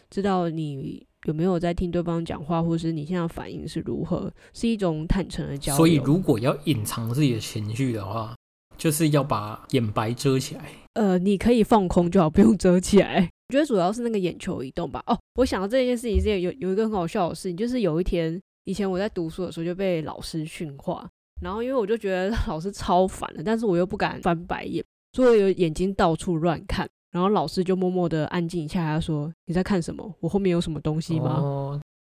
[0.09, 5.77] 知道你有没有在听对方讲话，或是你现在反应是如何，是一种坦诚的交流。
[5.77, 8.35] 所以如果要隐藏自己的情绪的话，
[8.77, 10.65] 就是要把眼白遮起来。
[10.93, 13.29] 呃，你可以放空就好，不用遮起来。
[13.49, 15.03] 我觉得主要是那个眼球移动吧。
[15.07, 18.41] 哦，我想到这件事情是有有一个很好笑的事情，就是有一天。
[18.65, 21.05] 以前我在读书的时候就被老师训话，
[21.41, 26.87] 然后因为我就觉得 老师超烦的，但是我又不敢翻白眼，所以有眼睛到处乱看。
[27.11, 30.15] 然后老师就默默的安静一下，他说：“你在看什么？
[30.21, 31.35] 我后面有什么东西吗？”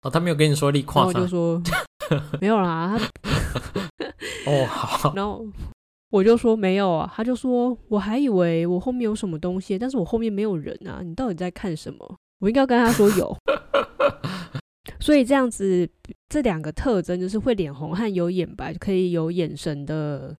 [0.03, 1.63] 哦，他没有跟你说你夸我就说
[2.41, 2.99] 没有啦。
[4.45, 5.15] 哦，好。
[5.15, 5.47] 然后
[6.11, 12.17] 我就说没有啊，他就说我还以为我后面有什么东西，但是我后面没有人啊，你到底在看什么？
[12.41, 13.37] 我应该跟他说有。
[15.01, 15.89] 所以这样子，
[16.29, 20.37] 这两个特征就是会脸红和有眼白，可以有眼神的，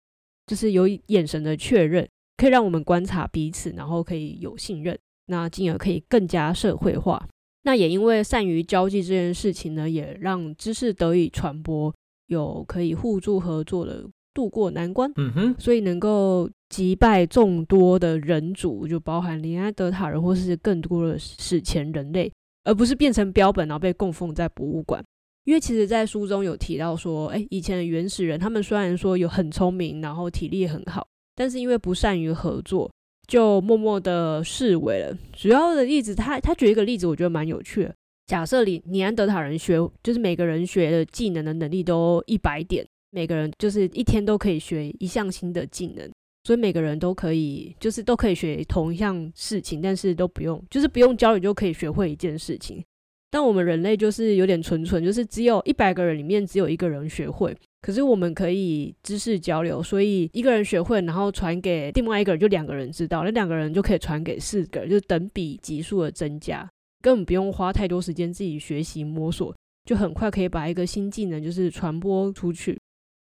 [0.47, 7.27] 就是有眼神的确认，可以让我们观察彼此，然后可以有信任，那进而可以更加社会化。
[7.63, 11.93] 那也因为善于交际这件事情呢，也让知识得以传播，
[12.27, 14.07] 有可以互助合作的
[14.39, 15.11] 渡过难关。
[15.17, 22.31] 嗯哼，所以能够击败众多的人族，就包含尼安德塔人或是更多的史前人类。
[22.65, 25.03] 而不是变成标本，然后被供奉在博物馆。
[25.45, 32.91] 因为其实，在书中有提到说，哎，以前的原始人，他们虽然说有很聪明，然后体力很好，但是因为不善于合作，
[33.27, 35.17] 就默默的视为了。
[35.33, 37.95] 主要的例子，他他举一个例子，我觉得蛮有趣的。
[38.27, 46.09] 假设里尼安德塔人学，就是每个人学的技能的能力都一百点，每个人就是一天都可以学一项新的技能。
[46.45, 52.83] 所以每个人都可以，就是都可以学同一项事情，但是都不用，就是不用教你就可以学会一件事情。
[53.29, 66.67] 但我们人类就是有点蠢蠢，就是只有一百个人里面只有一个人学会，可是我们可以知识交流，所以一个人学会，然后传给另外一个人，就两个人知道，那两个人就可以传给四个人，就等比级数的增加，
[67.01, 69.53] 根本不用花太多时间自己学习摸索，
[69.85, 72.79] 就很快可以把一个新技能就是传播出去。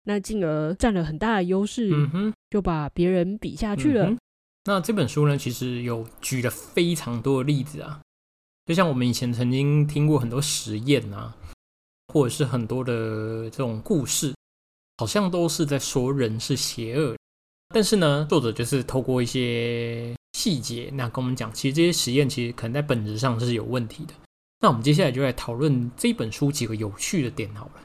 [0.09, 4.17] 那进而占了很大的优势，嗯哼，就把别人比下去了。
[4.65, 8.01] 那这本书呢，其实有举了非常多的例子啊，
[8.67, 11.35] 就像我们以前曾经听过很多实验啊，
[12.13, 14.33] 或者是很多的这种故事，
[14.99, 17.17] 好像都是在说人是邪恶。
[17.75, 24.15] 但是呢，作者就是透过一些细节，那跟我们讲，其实这些实验其实可能在本质上是有问题的。
[24.61, 27.83] 那我们接下来就来讨论这本书几个有趣的点好了。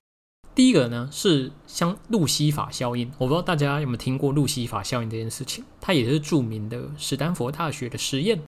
[0.54, 8.42] 第一个呢是像路西法效应，我不知道大家有没有听过路西法效应这件事情，它也是著名的史丹佛大学的实验。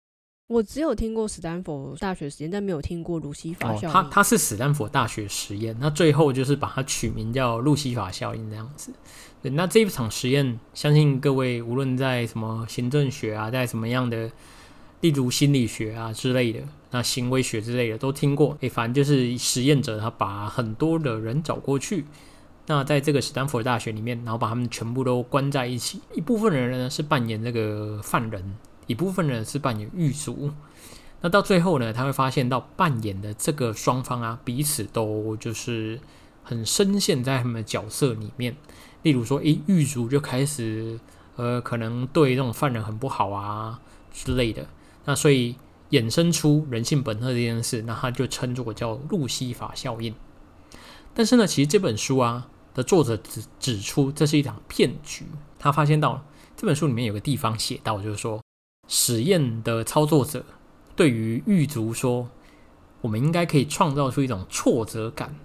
[0.49, 3.93] 我只有听过史丹佛大学实验，但没有听过路西法效应。
[3.93, 8.93] 它它是史丹佛大学实验，那最后就是把它取名叫路西法效应这样子。
[9.41, 14.31] 对，那这一场实验，相信各位无论在什么行政学啊，在什么样的。
[15.01, 16.61] 例如心理学啊之类的，
[16.93, 18.57] 那行为学之类的都听过。
[18.61, 22.05] 诶，反正就是实验者他把很多的人找过去，
[22.69, 26.01] 那在这个斯坦福大学里面，然后把他们全部都关在一起。
[26.15, 30.53] 一部分人呢是扮演这个犯人，一部分人是扮演狱卒。
[31.23, 35.99] 那到最后呢，他会发现到扮演的这个双方啊，彼此都就是
[36.43, 38.57] 很深陷在他们的角色里面。
[39.03, 41.01] 例如说，诶，狱卒就开始
[41.37, 43.81] 呃，可能对这种犯人很不好啊
[44.13, 44.67] 之类的。
[45.05, 45.57] 那所以
[45.93, 50.15] 衍生出人性本恶这件事，那他就称作叫路西法效应。
[51.15, 55.27] 但是呢，其实这本书啊的作者指指出这是一场骗局。
[55.59, 56.25] 他发现到
[56.57, 58.43] 这本书里面有个地方写到，就是说
[58.89, 60.45] 实验的操作者
[60.97, 62.29] 对于狱卒说，
[63.03, 65.37] 我们应该可以创造出一种挫折感，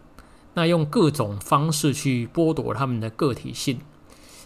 [0.53, 3.81] 那用各种方式去剥夺他们的个体性。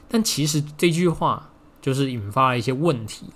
[0.08, 3.28] 但其实这句话就是引发了一些问题。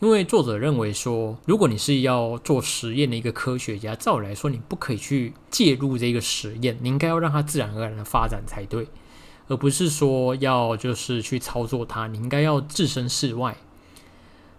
[0.00, 8.86] 因为作者认为说，如果你是要做实验的一个科学家，照理来说，你不可以去介入这个实验，你应该要让它自然而然的发展才对，
[9.48, 13.56] 而不是说要就是去操作它，你应该要置身事外。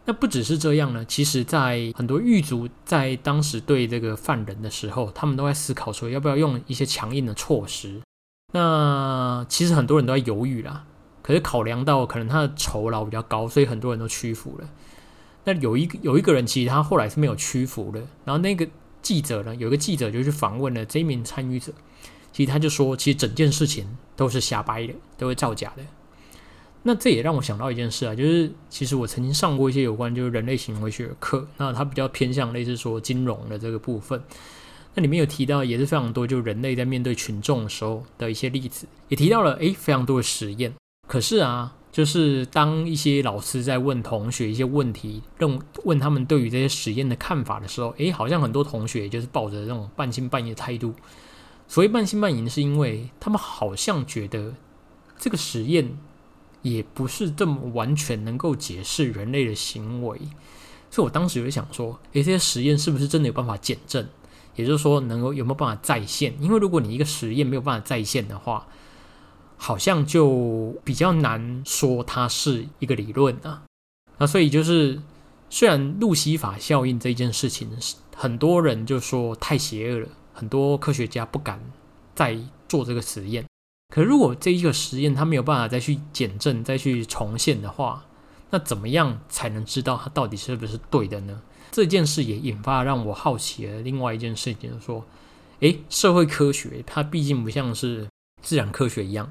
[0.03, 8.01] 那不只是这样呢，其实，在很多狱卒在当时对这个犯人的时候，他们都在思考说，要不要用一些强硬的措施。
[8.51, 10.83] 那其实很多人都在犹豫啦，
[11.21, 14.67] 可是考量到可能他的酬劳比较高，所以很多人都屈服了。
[15.51, 17.99] 那有一个有一个人，其实他后来是没有屈服的。
[18.23, 18.67] 然后那个
[19.01, 21.73] 记者呢，有一个记者就去访问了这一名参与者，
[22.31, 25.83] 其实他就说，其实整件事情都是瞎掰的，都是造假的。
[26.83, 34.21] 那这也让我想到一件事啊，就是其实我曾经上过一些有关就是人类行为学的课，那它比较偏向类似说金融的这个部分。
[34.93, 40.73] 那里面有提到也是非常多，就是人类在面对群众的时候的一些例子，也提到了诶非常多的实验。
[41.07, 41.73] 可是啊。
[41.99, 50.93] 就是当一些老师在问同学一些问题，问问他们对于这些实验的看法的时候，诶，好像很多同学就是抱着这种半信半疑的态度。
[51.67, 54.53] 所谓半信半疑，是因为他们好像觉得
[55.17, 55.97] 这个实验
[56.61, 60.17] 也不是这么完全能够解释人类的行为。
[60.89, 64.07] 所以我当时就想说，诶，这些实验是不是真的有办法检证？
[64.55, 66.33] 也就是说，能够有没有办法再现？
[66.39, 68.65] 因为如果你一个实验没有办法再现的话，
[69.61, 73.63] 好像就比较难说它是一个理论啊，
[74.17, 75.01] 那所以就是
[75.49, 81.59] 虽然路西法效应这件事情是，很多人就说太邪恶了，很多科学家不敢
[82.15, 83.45] 再做这个实验。
[83.93, 88.05] 可如果这一个实验他没有办法再去检证、再去重现的话，
[88.51, 91.41] 那怎么样才能知道它到底是不是对的呢？
[91.71, 95.05] 这件事也引发让我好奇的另外一件事情，就是说，
[95.59, 98.07] 诶，社会科学它毕竟不像是
[98.41, 99.27] 自然科学一样。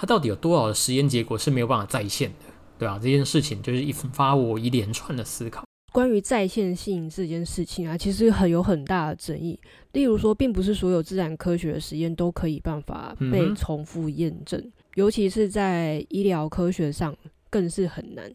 [0.00, 2.46] 它到底有多少的实验结果是没有办法再现的，
[2.78, 3.00] 对吧？
[3.02, 5.64] 这件事情就是引发我一连串的思考。
[5.92, 9.58] 关于在线性这件事情啊，其实很有很大的争议。
[9.92, 14.62] 例如说，并不是所有自然科学的实验都可以办法被重复验证，
[14.94, 17.16] 尤其是在医疗科学上
[17.50, 18.32] 更是很难，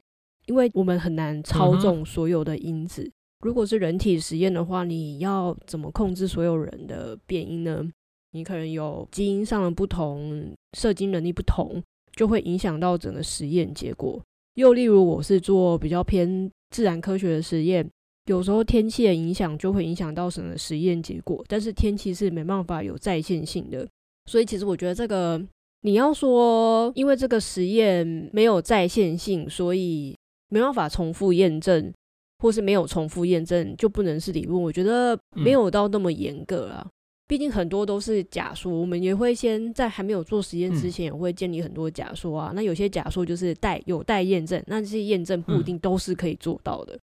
[0.47, 3.10] 因为我们很难操纵所有的因子。
[3.39, 7.88] 如果是人体实验的话，你要怎么控制所有人的变音呢？
[8.34, 11.82] 你可能有基因上的不同，射精能力不同，
[12.15, 14.22] 就会影响到整个实验结果。
[14.56, 17.88] 又例如，我是做比较偏自然科学的实验，
[18.26, 21.43] 有时候天气的影响就会影响到整个实验结果。
[21.48, 23.88] 但是天气是没办法有再现性的，
[24.26, 25.41] 所以其实我觉得这个
[25.82, 30.15] 你要说，因为这个实验没有再现性，所以
[30.50, 31.93] 没办法重复验证，
[32.39, 34.60] 或是没有重复验证就不能是理论。
[34.62, 36.88] 我觉得没有到那么严格啊。
[37.27, 42.51] 毕竟很多都是假说，我们也会先在还没有做实验之前，也会建立很多假说啊。
[42.53, 46.99] 那有些假说就是待有待验证，那这些验证不一定都是可以做到的。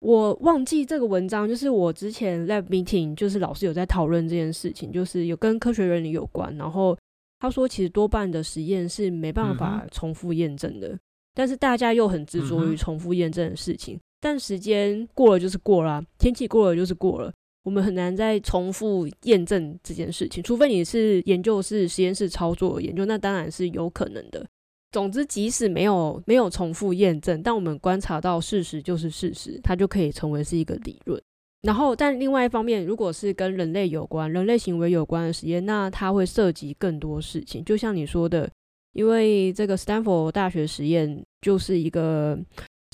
[0.00, 6.54] 我忘记这个文章，就是我之前 lab meeting，就是老师有在讨论这件事情，就是有跟科学原理有关。
[6.56, 6.96] 然后
[7.40, 10.96] 他说，其实多半的实验是没办法重复验证的，
[11.34, 13.98] 但是大家又很执着于重复验证的事情。
[14.20, 17.32] 但时间过了就是过了，天气过了就是过了。
[17.64, 24.46] 我们很难再重复验证这件事情，除非你是研究室实验室操作研究，那当然是有可能的。
[24.92, 31.20] 总之，即使没有没有重复验证，但我们观察到事实就是事实，它就可以成为是一个理论。
[31.62, 37.64] 然后，但另外一方面，如果是跟人类有关、人类行为有关的实验，那它会涉及更多事情。
[37.64, 38.48] 就像你说的，
[38.92, 42.38] 因为这个斯坦福大学实验就是一个。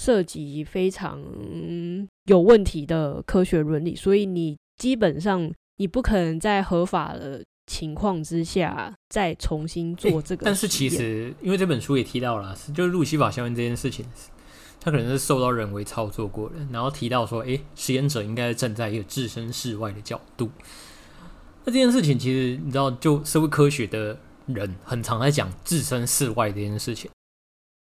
[0.00, 1.22] 涉及非常
[2.24, 10.46] 有问题的科学伦理，所以你基本上你不可能在合法的情况之下再重新做这个。
[10.46, 14.06] 但是其实，因为这本书也提到了，就是路西法效应这件事情，
[14.80, 16.54] 它可能是受到人为操作过的。
[16.72, 20.50] 然后提到说，哎，实验者应该站在一个置身事外的角度。
[21.64, 27.10] 那这件事情其实你知道，就社会科学的人很常在讲置身事外这件事情。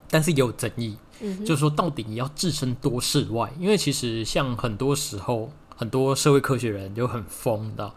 [0.08, 0.96] 但是也有争议，
[1.44, 3.52] 就是说到底你要置身多事外？
[3.58, 7.92] 因为其实像很多时候，很多社会科学人就很疯的，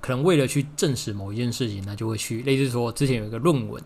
[0.00, 3.82] 可能为了去证实某一件事情，他就会去类似说之前有一个论文，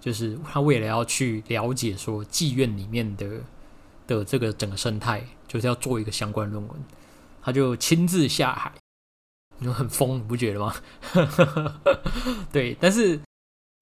[0.00, 3.40] 就是他为了要去了解说妓院里面的
[4.06, 6.76] 的这个整个生态，就是要做一个相关论文，
[7.42, 8.72] 他就亲自下海，
[9.58, 10.74] 你很疯，你不觉得吗？
[12.52, 13.18] 对，但是。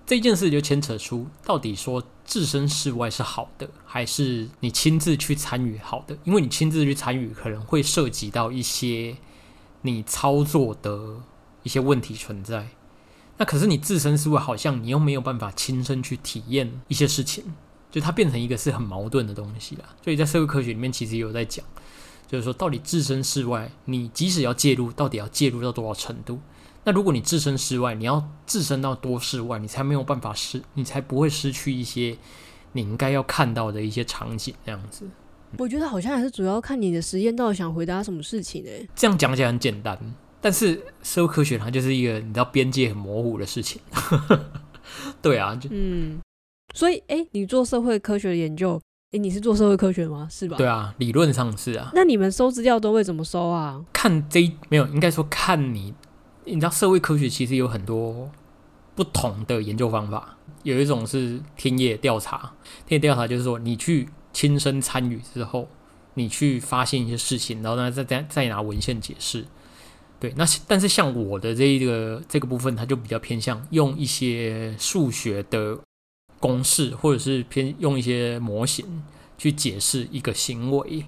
[0.07, 6.17] 这件事就牵扯出，到底说置身事外是好的，还是你亲自去参与好的？
[6.25, 9.17] 因为你亲自去参与，可能会涉及到一些
[9.81, 11.23] 你操作的
[11.63, 12.69] 一些问题存在。
[13.39, 17.43] 那可是你置身事外，好像你又没有办法亲身去体验一些事情，
[17.91, 19.85] 就它变成一个是很矛盾的东西了。
[20.05, 21.65] 所以在社会科学里面，其实也有在讲，
[22.29, 26.39] 就是说到底置身事外，你即使要介入，到底要介入到多少程度？
[26.85, 32.17] 那如果你置身事外，你要置身到多事外，你才没有办法失，你才不会失去一些
[32.73, 35.09] 你应该要看到的一些场景，这样子。
[35.57, 38.71] 我觉得好像还是主要看你的实验到底想回答什么事情呢？
[38.95, 39.99] 这样讲起来很简单，
[40.41, 43.81] 但是社会科学它就是一个你知道边界很模糊的事情。
[45.23, 46.21] 对啊，就嗯，
[46.75, 48.79] 所以哎，你做社会科学的研究，
[49.13, 50.29] 哎，你是做社会科学吗？
[50.31, 50.59] 是吧？
[50.59, 51.91] 对啊，理论上是啊。
[51.95, 53.83] 那你们收资料都会怎么收啊？
[53.93, 55.95] 看这没有，应该说看你。
[56.45, 58.31] 你知道社会科学其实有很多
[58.95, 62.53] 不同的研究方法，有一种是田野调查。
[62.87, 65.69] 田野调查就是说，你去亲身参与之后，
[66.15, 69.47] 你去发现一些事情，然后呢，再再再拿文献解释。
[70.21, 75.79] 对，那但是像我的这一个这个部分，它就比较偏向用一些数学的
[76.39, 79.03] 公式，或者是偏用一些模型
[79.37, 81.07] 去解释一个行为。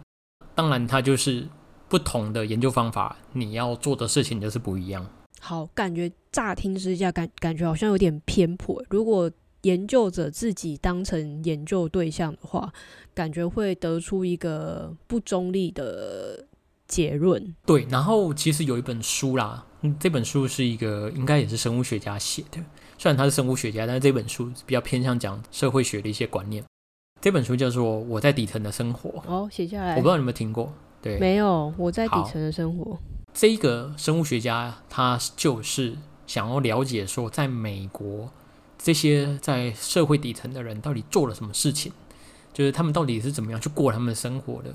[0.55, 1.47] 当然，它就是
[1.89, 5.07] 不同的研究方法，你要做的事情就是不一样。
[5.47, 8.83] 好，感觉乍听之下感感觉好像有点偏颇。
[8.91, 9.31] 如果
[9.63, 12.73] 研究者自己当成研究对象的话，
[13.15, 16.45] 感觉会得出一个不中立的
[16.89, 17.55] 结论。
[17.65, 19.65] 对，然后其实有一本书啦，
[20.01, 22.59] 这本书是一个应该也是生物学家写的，
[22.99, 26.65] 虽然他是生物学家，但是这本书比较偏向讲社会学的一些观念。
[27.21, 29.11] 这本书叫做《我在底层的生活》。
[29.29, 29.93] 哦，写下来。
[29.93, 30.73] 我不知道你有没有听过？
[31.01, 31.73] 对，没有。
[31.79, 32.99] 我在底层的生活。
[33.39, 38.31] 这个生物学家，他就是想要了解说，在美国
[38.79, 41.93] 这些在社会底层的人到底做了什么事情，
[42.55, 44.75] 就是他们到底是怎么样去过他们的生活的。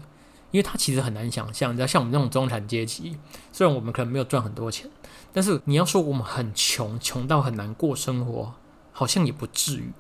[0.52, 3.18] 因为他其实很难想象，你知道，像我们这种中产阶级，
[3.52, 4.88] 虽然我们可能没有赚很多钱，
[5.34, 8.54] 但是你要说我们很穷，穷到很难过生活，
[8.92, 9.92] 好像也不至于。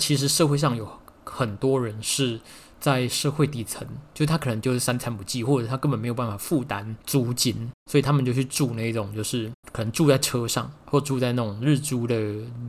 [0.00, 0.88] 其实社会上有
[1.28, 2.40] 很多人是。
[2.80, 12.16] 在社会底层，就他可能就是三餐不继，或者他根本没有办法负担租金，所以他们就去住那种，就是可能住在车上，或住在那种日租的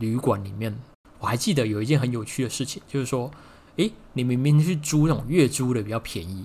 [0.00, 0.76] 旅馆里面。
[1.20, 3.30] 我还记得有一件很有趣的事情，就是说，
[3.76, 6.44] 诶，你明明去租那种月租的比较便宜，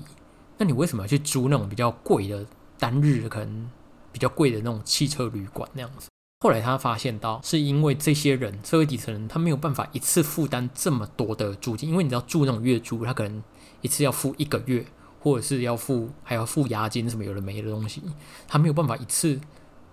[0.59, 2.45] 那你为什么要去租那种比较贵的
[2.77, 3.67] 单日可能
[4.11, 6.07] 比较贵的那种汽车旅馆那样子？
[6.45, 13.41] 后来他发现到，是因为这些人社会底层人，他没有办法一次负担这么多的租金，因为你知道住那种月租，他可能
[13.81, 14.85] 一次要付一个月，
[15.19, 17.99] 或者是要付还要付押金什么有的没的东西，
[18.47, 19.39] 他没有办法一次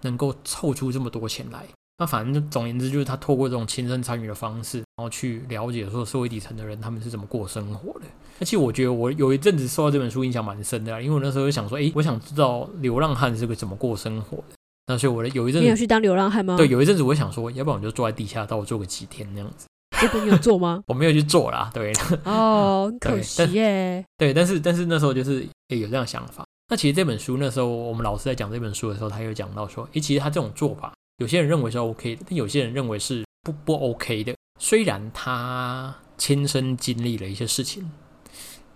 [0.03, 1.65] 能够凑出这么多钱来。
[1.97, 8.05] 那反正总言之，就是他透过这种亲身参与的方式，然后去了解说社会底层的人他们是怎么过生活的。
[8.41, 14.45] 而且我觉得我有一阵子受到这本书影响蛮深的，因为我那时候就想说，诶，我想知道流浪汉是个怎么过生活的。
[14.87, 16.57] 那所以，我有一阵子你有去当流浪汉吗？
[16.57, 19.67] 对，有一阵子我想说，要不然我就坐在地下，到我做个几天那样子。
[20.01, 20.83] 结果你有做吗？
[20.89, 21.71] 我没有去做啦。
[21.73, 21.93] 对。
[22.25, 24.05] 哦，可惜耶。
[24.19, 26.45] 对，但是但是那时候就是诶有这样想法。
[26.69, 34.35] 那其实这本书那时候我们老师在讲这本书的时候，他有讲到说，诶，其实他这种做法，有些人认为是 OK 的，但有些人认为是不不 OK 的。
[34.59, 37.89] 虽然他亲身经历了一些事情，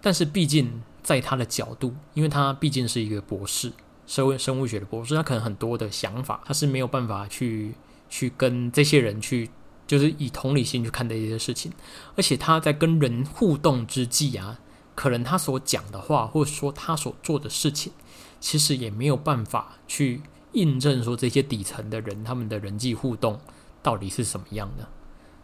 [0.01, 3.73] 但是毕竟在他的角度，因为他毕竟是一个博士。
[4.07, 7.75] 社会生物学的博士，他可能很多的想法，他是没有办法去
[8.09, 9.51] 去跟这些人去，
[9.87, 11.73] 就是以同理心去看待这些事情。
[12.17, 14.61] 而且他在跟人互动之际啊，
[14.95, 17.93] 可能他所讲的话，或者说他所做的事情，
[18.41, 23.39] 其实也没有办法去印证说这些底层的人他们的人际互动
[23.83, 24.89] 到底是什么样的，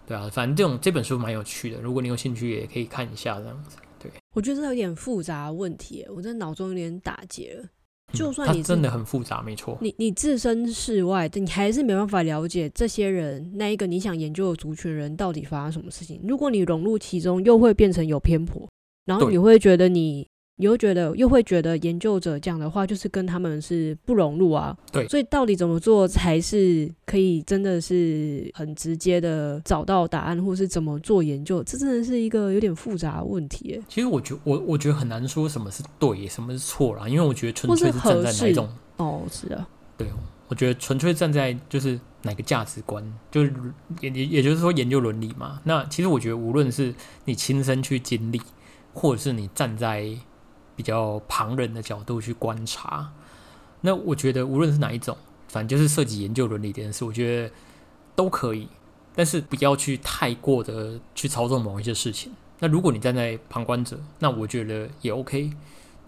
[0.06, 3.76] 对啊，反正这种这本书蛮有趣的，如果你有兴趣，也可以看一下这样子。
[3.98, 7.68] 对，我觉得这有点复杂问题，我在脑中有点打结了。
[8.12, 9.76] 就算你真的很复杂，没错。
[9.80, 16.20] 你你置身事外，你还是没办法了解这些人那一个你想研究的族群人到底发生什么事情。
[16.24, 18.68] 如果你融入其中，又会变成有偏颇，
[19.04, 20.26] 然后你会觉得你
[20.56, 24.76] 你又觉得又会觉得研究者讲的话就是跟他们是不融入啊。
[24.92, 31.62] 对所以到底怎么做才是可以真的是很直接的找到答案，或是怎么做研究？
[31.64, 33.82] 这真的是一个有点复杂的问题耶。
[33.88, 40.06] 其实我觉我我觉得很难说什么是对，什么是错啦，因为我觉得纯粹是是站在哪一种，哦，是啊，对，
[40.48, 43.52] 我觉得纯粹站在就是哪个价值观，就是
[44.00, 45.60] 也也也就是说研究伦理嘛。
[45.64, 46.94] 那其实我觉得无论是
[47.24, 48.40] 你亲身去经历，
[48.92, 50.06] 或者是你站在
[50.74, 53.12] 比较旁人的角度去观察，
[53.80, 55.16] 那我觉得无论是哪一种，
[55.48, 57.54] 反正就是涉及研究伦理这件事，我觉得
[58.14, 58.68] 都可以，
[59.14, 62.32] 但是不要去太过的去操纵某一些事情。
[62.60, 65.50] 那如果你站在旁观者，那我觉得也 OK，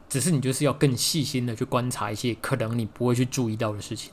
[0.09, 4.13] 只是你就是要更细心的去观察一些可能你不会去注意到的事情。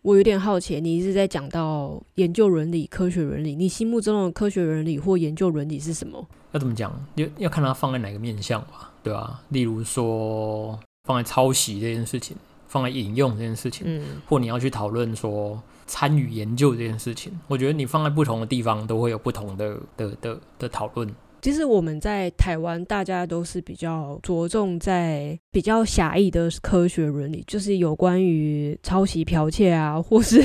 [0.00, 6.26] 我有点好奇，你一直在讲到研究伦理、科学伦理，你心目中的科学伦理或研究伦理是什么？
[6.52, 6.92] 要怎么讲？
[7.16, 12.36] 要要看它放在哪个面向吧，对吧、例如说放在抄袭这件事情，
[12.68, 21.08] 放在引用这件事情，嗯，或你要去讨论说参与研究这件事情，我觉得你放在不同的地方都会有不同的的的的讨论。
[21.40, 30.40] 其实我们在台湾，大家都是比较着重在比较狭义的科学伦理，就是有关于抄袭、剽窃啊，或是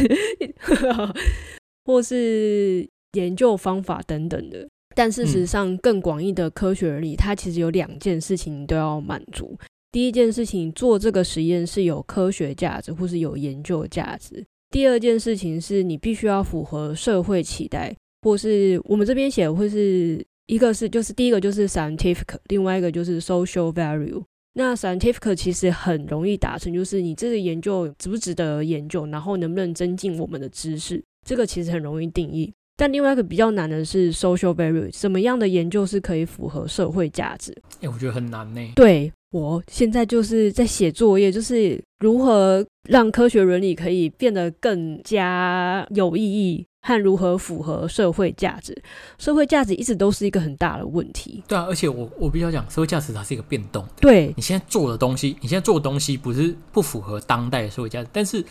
[1.85, 4.67] 或是研究方法等等的。
[4.97, 9.55] 但事实上，更广义的科学伦理，它其实有两件事情都要满足。
[9.91, 14.41] 第一件事情，做这个实验是有科学价值或是有研究价值；
[14.71, 24.23] 第二件事情是你必须要符合社会期待，或是我们这边写的会是一个是就是第一个就是 scientific，另外一个就是 social value。
[24.55, 32.51] 那 scientific 其实很容易达成，就是你这个研究值不值得研究，然后能不能增进我们的知识，这个其实很容易定义。
[32.77, 37.51] 但另外一个比较难的是 social value，什么样的研究是可以符合社会价值？
[37.81, 38.61] 哎、我觉得很难呢。
[38.75, 48.79] 对我现在就是在写作业，就是如何让科学伦理可以变得更加有意义，和如何符合社会价值。
[49.17, 51.43] 社会价值一直都是一个很大的问题。
[51.47, 53.83] 对啊，而且我我必须要讲，社会价值它是一个变动。
[53.99, 58.45] 对，你现在做的东西，你现在做的东西不是不符合当代的社会价值，但是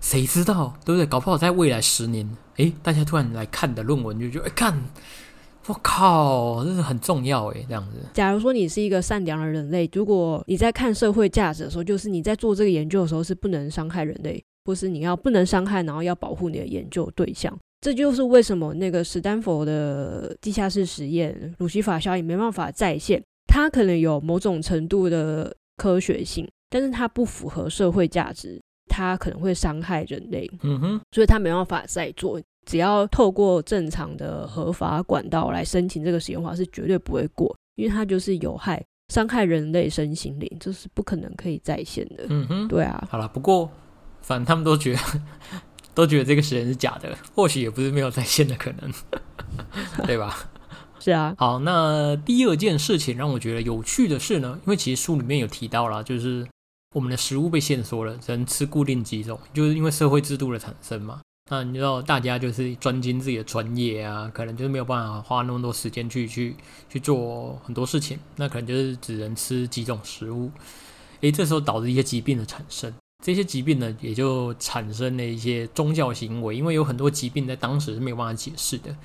[0.00, 1.04] 谁知道，对不对？
[1.04, 2.26] 搞不好在未来十年，
[2.56, 4.74] 诶，大家突然来看的论文，就觉得，哎，看，
[5.66, 7.98] 我靠，这是很重要，诶，这样子。
[8.14, 17.56] 假如说你是一个善良的人类，如果你在看社会价值的时候，就是你在做这个研究的时候是不能伤害人类，或是你要不能伤害，然后要保护你的研究对象。
[17.80, 32.40] 这就是为什么那个史丹佛的地下室实验鲁西法效应没办法再现，它可能有某种程度的科学性，但是它不符合社会价值，它可能会伤害人类，嗯哼，所以它没办法再做。
[32.64, 42.26] 只要透过正常的合法管道来申请这个实验的话，是绝对不会过，因为它就是有害、伤害人类身心灵，这是不可能可以再现的。
[42.28, 42.68] 嗯哼。
[42.68, 43.70] 对啊，好了，不过
[44.20, 45.00] 反正他们都觉得
[45.94, 48.92] 都觉得这个实验是假的，或许也不是没有再现的可能，
[50.04, 50.36] 对吧？
[50.98, 56.44] 是啊，好，那第二件事情让我觉得有趣的是呢，因为其实书里面有提到啦，就是
[56.96, 61.20] 我们的食物被限缩了，只能吃固定几种，就是因为社会制度的产生嘛。
[61.50, 66.56] 那你知道，大家就是专精自己的专业啊，可能就是没有办法花那么多时间去去
[66.88, 70.50] 去做很多事情，那可能就是只能吃几种食物。
[71.20, 72.90] 诶，这时候导致一些疾病的产生，
[73.22, 78.96] 这些疾病呢，也就产生了一些宗教行为，因为有很多疾病在当时是没有办法解释的，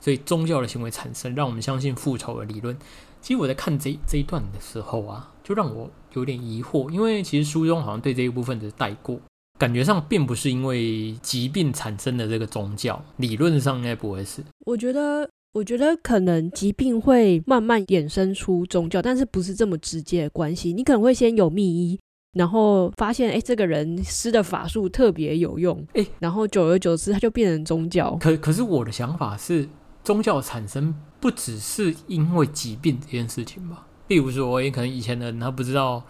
[0.00, 2.78] 所以宗教的行为产生，让我们相信复仇的理论。
[3.20, 9.18] 其实我在看这这一段的时候啊，就让我有点疑惑，因为其实书中好像对这一部分的带过，
[9.58, 14.44] 感觉上并不是因为疾病产生的这个宗教，理论上应该不会是。
[14.64, 20.72] 我觉得，我觉得可能疾病会慢慢衍生出宗教，但是不是这么直接的关系。
[20.72, 21.98] 你可能会先有秘医，
[22.34, 28.16] 然后发现，哎，这个人施的法术特别有用，哎然后久而久之，他就变成宗教。
[28.20, 29.68] 可可是我的想法是，
[30.04, 33.88] 宗教产生不只是因为疾病这件事情吧？
[34.10, 36.02] 例如说，也可能以前的人他不知道，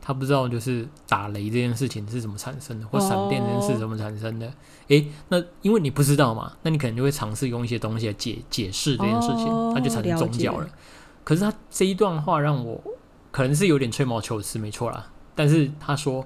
[0.00, 4.50] 他不知道就是打雷这件事情是怎么产生的，或闪电这件事怎么产生的。
[4.88, 10.70] 诶，那因为你不知道嘛，那你可能就会尝试用一些东西来解解释这件事情，哦那就产生宗教了了。
[11.24, 12.82] 可是他这一段话让我
[13.30, 15.12] 可能是有点吹毛求疵，没错啦。
[15.34, 16.24] 但是他说，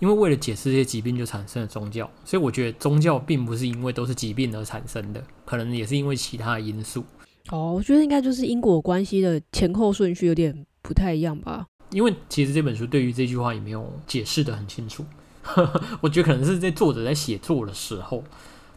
[0.00, 7.04] 因为为了解释这些疾病，就产生了宗教，所以我觉得宗教并不是因为都是疾病而产生的，可能也是因为其他的因素。
[7.50, 11.66] 哦，我觉得应该就是因果关系的前后顺序有点不太一样吧。
[11.90, 15.04] 因为其实这本书对于这句话也没有解释的很清楚，
[16.02, 18.22] 我觉得可能是在作者在写作的时候，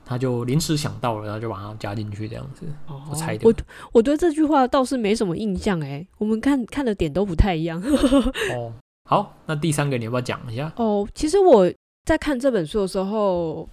[0.06, 2.66] 他他就临时想到了，然后就把它加进去这样子。
[2.88, 3.54] 哦我猜的我
[3.94, 7.82] 我对这句话倒是没什么印象哎，我们看看的点都不太一样。
[8.54, 8.74] 哦，
[9.10, 10.70] 好，那第三个你要不要讲一下？
[10.76, 11.72] 哦，其实我
[12.04, 13.70] 在看这本书的时候，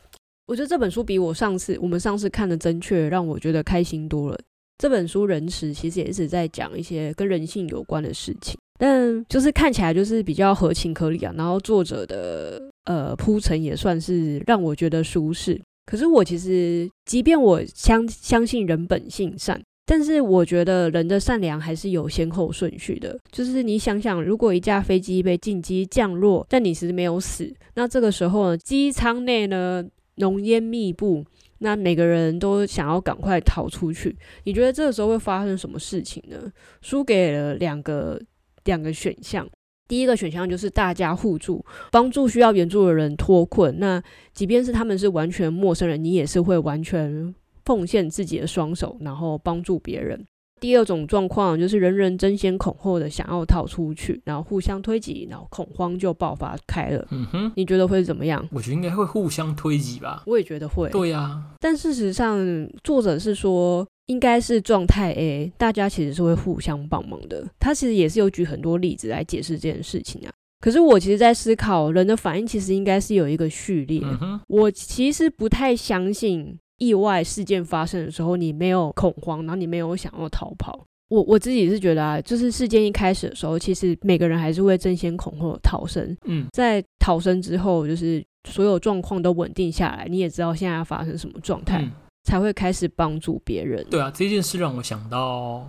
[0.47, 4.39] 我觉得这本书比我上次我们上次看的《真确》让我觉得开心多了。
[4.79, 11.35] 这本书《人池》其实也是在讲一些跟人性有关的事情，但就是看起来就是比较合情合理啊。
[11.37, 15.61] 然后作者的呃铺陈也算是让我觉得舒适。
[15.85, 23.19] 可是我其实，即便我相相信人本性善，但是我觉得人的善良还是有先后顺序的。
[23.33, 29.83] 就是你想想，如果一架飞机被紧急降落，但你其实没有死，那这个时候呢，机舱内呢
[30.17, 31.25] 浓烟密布，
[31.59, 34.17] 那每个人都想要赶快逃出去。
[34.45, 36.51] 你觉得这个时候会发生什么事情呢？
[36.81, 38.21] 输给了两个
[38.65, 39.49] 两个选项。
[39.87, 43.79] 第一个选项就是大家互助，帮助需要援助的人脱困。
[43.79, 44.03] 那
[44.35, 47.35] 即便是他们是完全陌生人，你也是会完全
[47.65, 50.27] 奉献自己的双手，然后帮助别人。
[50.61, 57.07] 第二种状况就是人人争先恐后的想要逃出去，然后互相推挤，然后恐慌就爆发开了。
[57.11, 58.47] 嗯哼，你觉得会怎么样？
[58.53, 60.23] 我觉得应该会互相推挤吧。
[60.27, 60.89] 我也觉得会。
[60.91, 62.39] 对呀、啊，但事实上，
[62.83, 67.47] 作者是说应该是状态 A，大家其实是会互相帮忙的。
[67.59, 70.33] 他其实也是有举很多例子来解释这件事情啊。
[70.61, 74.03] 可是我其实，在思考人的反应，其实应该是有一个序列。
[74.49, 80.85] 我其实不太相信意外事件发生的时候，你没有恐慌，然后你没有想要逃跑。
[81.09, 86.17] 我我自己是觉得啊，就是事件一开始的时候，其实每个人还是会争先恐后逃生。
[86.25, 91.91] 嗯，在逃生之后，就是所有状况都稳定下来，你也知道现在要发生什么状态，嗯
[92.25, 93.83] 才会开始帮助别人。
[93.89, 95.67] 对啊，这件事让我想到，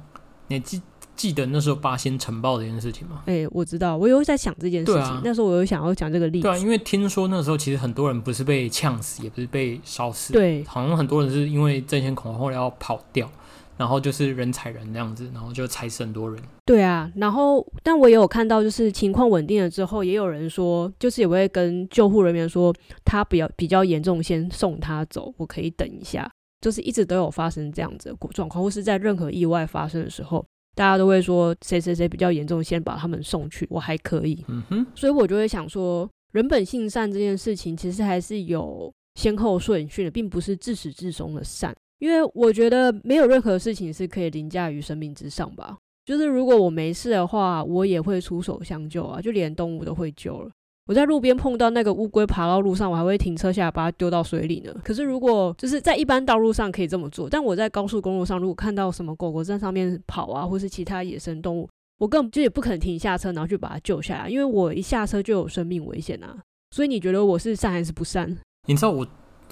[0.47, 0.81] 你还记
[1.19, 3.23] 记得那时候八仙城堡这件事情吗？
[3.25, 5.01] 哎、我知道，我有在想这件事情。
[5.01, 6.43] 啊那时候我有想要讲这个例子。
[6.43, 13.29] 对啊，因为听说那时候其实很多人不是被呛死，也不是被烧死，，对好像很多人是因为争先恐后要跑掉，
[13.75, 16.41] 然后就是人踩人那样子，然后就踩死很多人。
[16.65, 26.31] 对啊，然后但我也有看到，就是情况稳定了之后，也有人说，就是也会跟救护人员说，他比较比较严重，先送他走，我可以等一下。
[26.61, 30.45] 就是一直都有发生这样子的状况，或是在任何意外发生的时候，
[30.75, 34.43] 大家都会说谁谁谁比较严重，先把他们送去，我还可以。
[34.47, 41.75] 嗯哼，所以我就会想说，人本性善这件事情，其实还是有先后顺序的，并不是自始至终的善。
[41.99, 45.77] 因为我觉得没有任何事情是可以凌驾于生命之上吧。
[46.05, 50.49] 就是如果我没事的话，我也会出手相救啊，就连动物都会救了。
[50.89, 54.73] 我在路边碰到那个乌龟爬到路上，我还会停车下来把它丢到水里呢。
[54.83, 61.69] 可是如果就是在一般道路上可以这么做，但我在高速公路上，如果看到什么狗狗在上面跑啊，或是其他野生动物，
[61.99, 66.35] 我根本就也不可能停下车，然后去把它救下来，因为我一下车就有生命危险啊。
[66.71, 68.35] 所以你觉得我是善还是不善？
[68.65, 69.05] 你知道我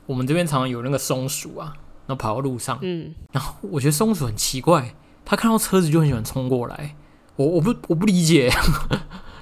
[0.07, 1.71] 我们这边常常有那个松鼠啊，
[2.07, 6.95] 然后跑到路上，嗯，然后我觉得松鼠很奇怪，它看到车子就很喜欢冲过来，
[7.35, 8.49] 我我不我不理解，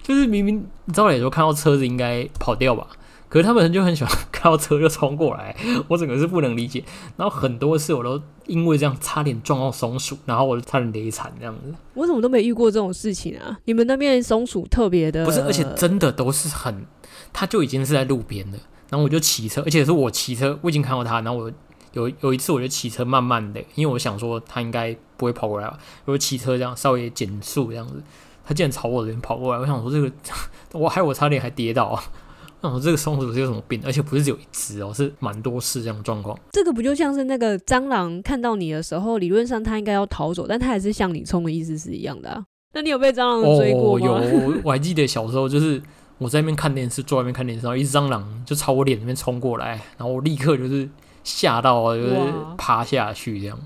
[0.06, 2.86] 就是明明照理说看到车子应该跑掉吧，
[3.28, 5.56] 可是他们就很喜欢看到车就冲过来，
[5.90, 6.84] 我整个是不能理解。
[7.18, 11.74] 然后很多次我都因为这样差点撞到松鼠，然后我就差点累惨这样子。
[11.96, 13.58] 我怎么都没遇过这种事情啊？
[13.66, 16.86] 你们那边松鼠特别的，不是，而且真的都是很，
[17.34, 18.60] 它就已经是在路边了，
[18.92, 21.52] 然后我就骑车，而且是我骑车，我已经看到它，然后我
[21.94, 28.04] 有有一次我就骑车慢慢的，因为我想说它应该不会跑过来吧，我就骑车这样稍微减速这样子，
[28.46, 30.12] 它竟然朝我这边跑过来，我想说这个，
[30.74, 32.04] 我害我差点还跌倒啊！
[32.62, 36.38] 我想说这个松鼠是有什么病，而且不是只有一只哦，是蛮多次这样的状况。
[36.52, 42.44] 这个不就像是那个蟑螂看到你的时候，理论上它应该要逃走，但它还是向你冲的意思是一样的啊。
[42.74, 45.82] 那你有被蟑螂追过哦，有，我我还记得小时候就是
[46.18, 50.90] 我在那边看电视，坐在那边看电视，然后一只蟑螂就朝我脸那边冲过来，然后我立刻就是
[51.24, 52.16] 吓到啊，就是
[52.58, 53.60] 趴下去这样，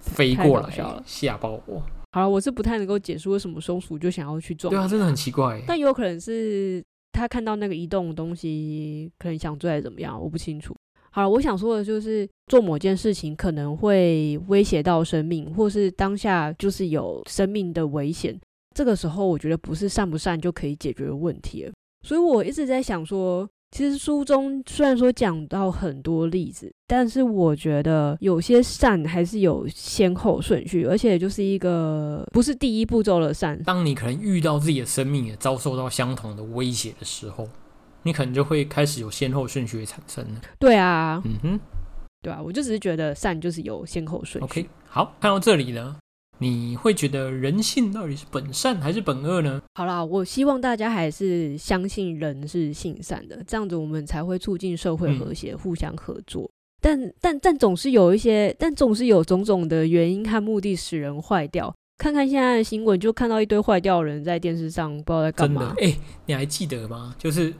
[0.00, 0.70] 飞过来
[1.04, 1.82] 吓爆我。
[2.12, 5.62] 好了，我是不太能够解释为什么松鼠就想要去撞对，啊，真的很奇怪。
[5.66, 6.82] 但有可能是
[7.12, 10.74] 它看到那个移动的东西，可能想追还是怎么样，我不清楚。
[11.12, 18.38] 好了，我想说的就是，做某件事情可能会威胁到生命，或是当下就是有生命的危险。
[18.74, 21.72] 这个时候，我觉得不是善不善就可以解决的问题了。
[22.06, 33.62] 所以我一直在想说，其实书中虽然说讲到很多例子，但是我觉得有些善还是有先后顺序，而且就是一个不是第一步骤的善。
[33.62, 37.48] 当你可能遇到自己的生命也遭受到相同的威胁的时候，
[38.02, 40.40] 你可能就会开始有先后顺序的产生了。
[40.58, 41.60] 对啊，嗯哼
[42.22, 44.44] 对啊，我就只是觉得善就是有先后顺序。
[44.44, 45.96] ，OK，好，看到这里呢，
[46.40, 49.60] 你会觉得人性到底是本善还是本恶呢？
[49.74, 56.50] 好啦，我希望大家还是相信人是性善的，这样子我们才会促进社会和谐，互相合作。
[56.80, 61.72] 但但但总是有一些，但总是有种种的原因和目的使人坏掉。
[61.98, 65.74] 看看现在的新闻，就看到一堆坏掉的人在电视上，不知道在干嘛。
[65.78, 67.14] 哎，你还记得吗？
[67.18, 67.52] 就是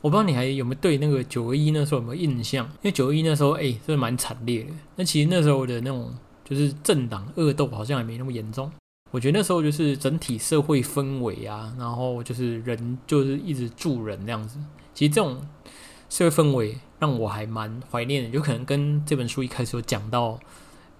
[0.00, 2.66] 我不知道你还有没有对那个九二一那时候有没有印象？
[2.66, 4.70] 因为九二一那时候，哎，真的蛮惨烈的。
[4.96, 6.12] 那其实那时候的那种
[6.44, 8.70] 就是政党恶斗，好像也没那么严重。
[9.10, 14.58] 我觉得那时候就是整体社会氛围啊，然后就是人就是一直助人那样子。
[14.92, 15.40] 其实这种
[16.08, 20.38] 社会氛围让我还蛮怀念的，就可能跟这本书一开始有讲到。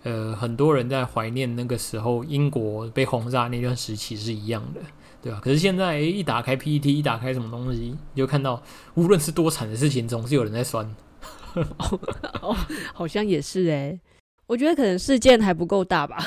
[0.04, 4.80] 呃，很多人在怀念那个时候英国被轰炸那段时期是一样的，
[5.22, 5.40] 对吧？
[5.42, 8.62] 可是现在一打开 PPT，一打开什么东西，你就看到
[8.96, 10.94] 无论是多惨的事情，总是有人在酸。
[12.42, 12.54] 哦，
[12.92, 13.98] 好像也是哎，
[14.46, 16.18] 我觉得可能事件还不够大吧。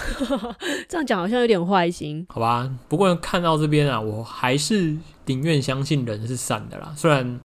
[0.88, 2.26] 这样讲好像有点坏心。
[2.30, 4.96] 好吧，不过看到这边啊，我还是
[5.26, 6.94] 宁愿相信人是善的啦。
[6.96, 7.40] 虽然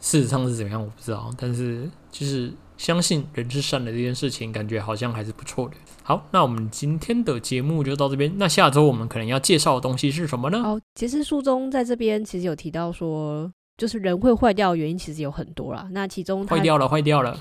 [0.00, 2.52] 事实上是怎么样，我不知道，但是就是。
[2.78, 5.74] 相信人是善的这件事情，感觉好像还是不错的。
[6.04, 8.32] 好，那我们今天的节目就到这边。
[8.36, 10.58] 那下周我们可能要介绍的东西是什么呢？
[10.58, 15.88] 哦，其实书中在这边其实有提到说，就是人会坏掉的原因其实有很多啦。
[15.90, 17.36] 那其中坏掉了，坏掉了。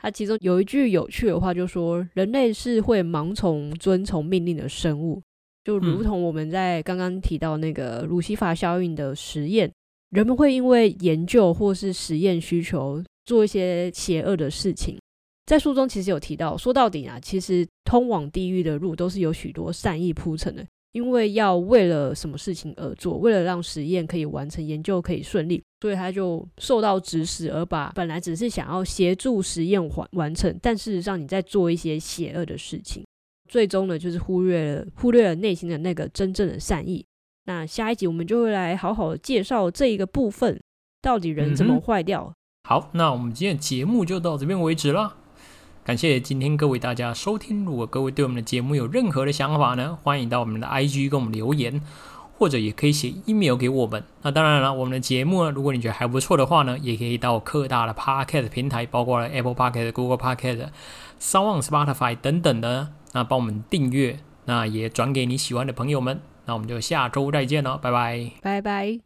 [0.00, 5.22] 它其中有一句有趣的话，就说人类是会盲从、遵从命令的生物，
[5.64, 9.70] 就如同我们在刚刚提到那个鲁西法效应的实验，
[10.10, 13.02] 人们会因为研究或是实验需求。
[13.26, 14.96] 做一些邪恶的事情，
[15.46, 20.64] 在书中其实有提到，说到底啊，其实通往地狱的路都是有许多善意铺成的，
[20.96, 33.04] 因为要为了什么事情而做，为了让实验可以完成，研究可以顺利，所以他就受到指使，而把本来只是想要协助实验完完成，但事实上你在做一些邪恶的事情，
[33.46, 37.04] 最终呢，就是忽略了忽略了内心的那个真正的善意。
[37.44, 40.58] 那下一集我们就会来好好的介绍这一个部分，
[41.02, 42.32] 到底人怎么坏掉。
[42.66, 45.14] 好，那我们今天的节目就到这边为止了。
[45.86, 47.64] 感谢今天各位大家收听。
[47.64, 51.80] 如果各位对我们的节目有任何的想法呢，欢迎到我们的 IG 跟我们留言，
[52.36, 54.02] 或者也可以写 email 给我们。
[54.22, 60.70] 那当然了，我们的节目呢，如果你觉得还不错的话呢，也可以到各大的 Podcast 平台，包括了 Apple Podcast、Google Podcast、
[61.20, 66.20] Sound、Spotify 等等的，那帮我们订阅，那也转给你喜欢的朋友们。
[66.46, 69.05] 那我们就下周再见了，拜拜，拜拜。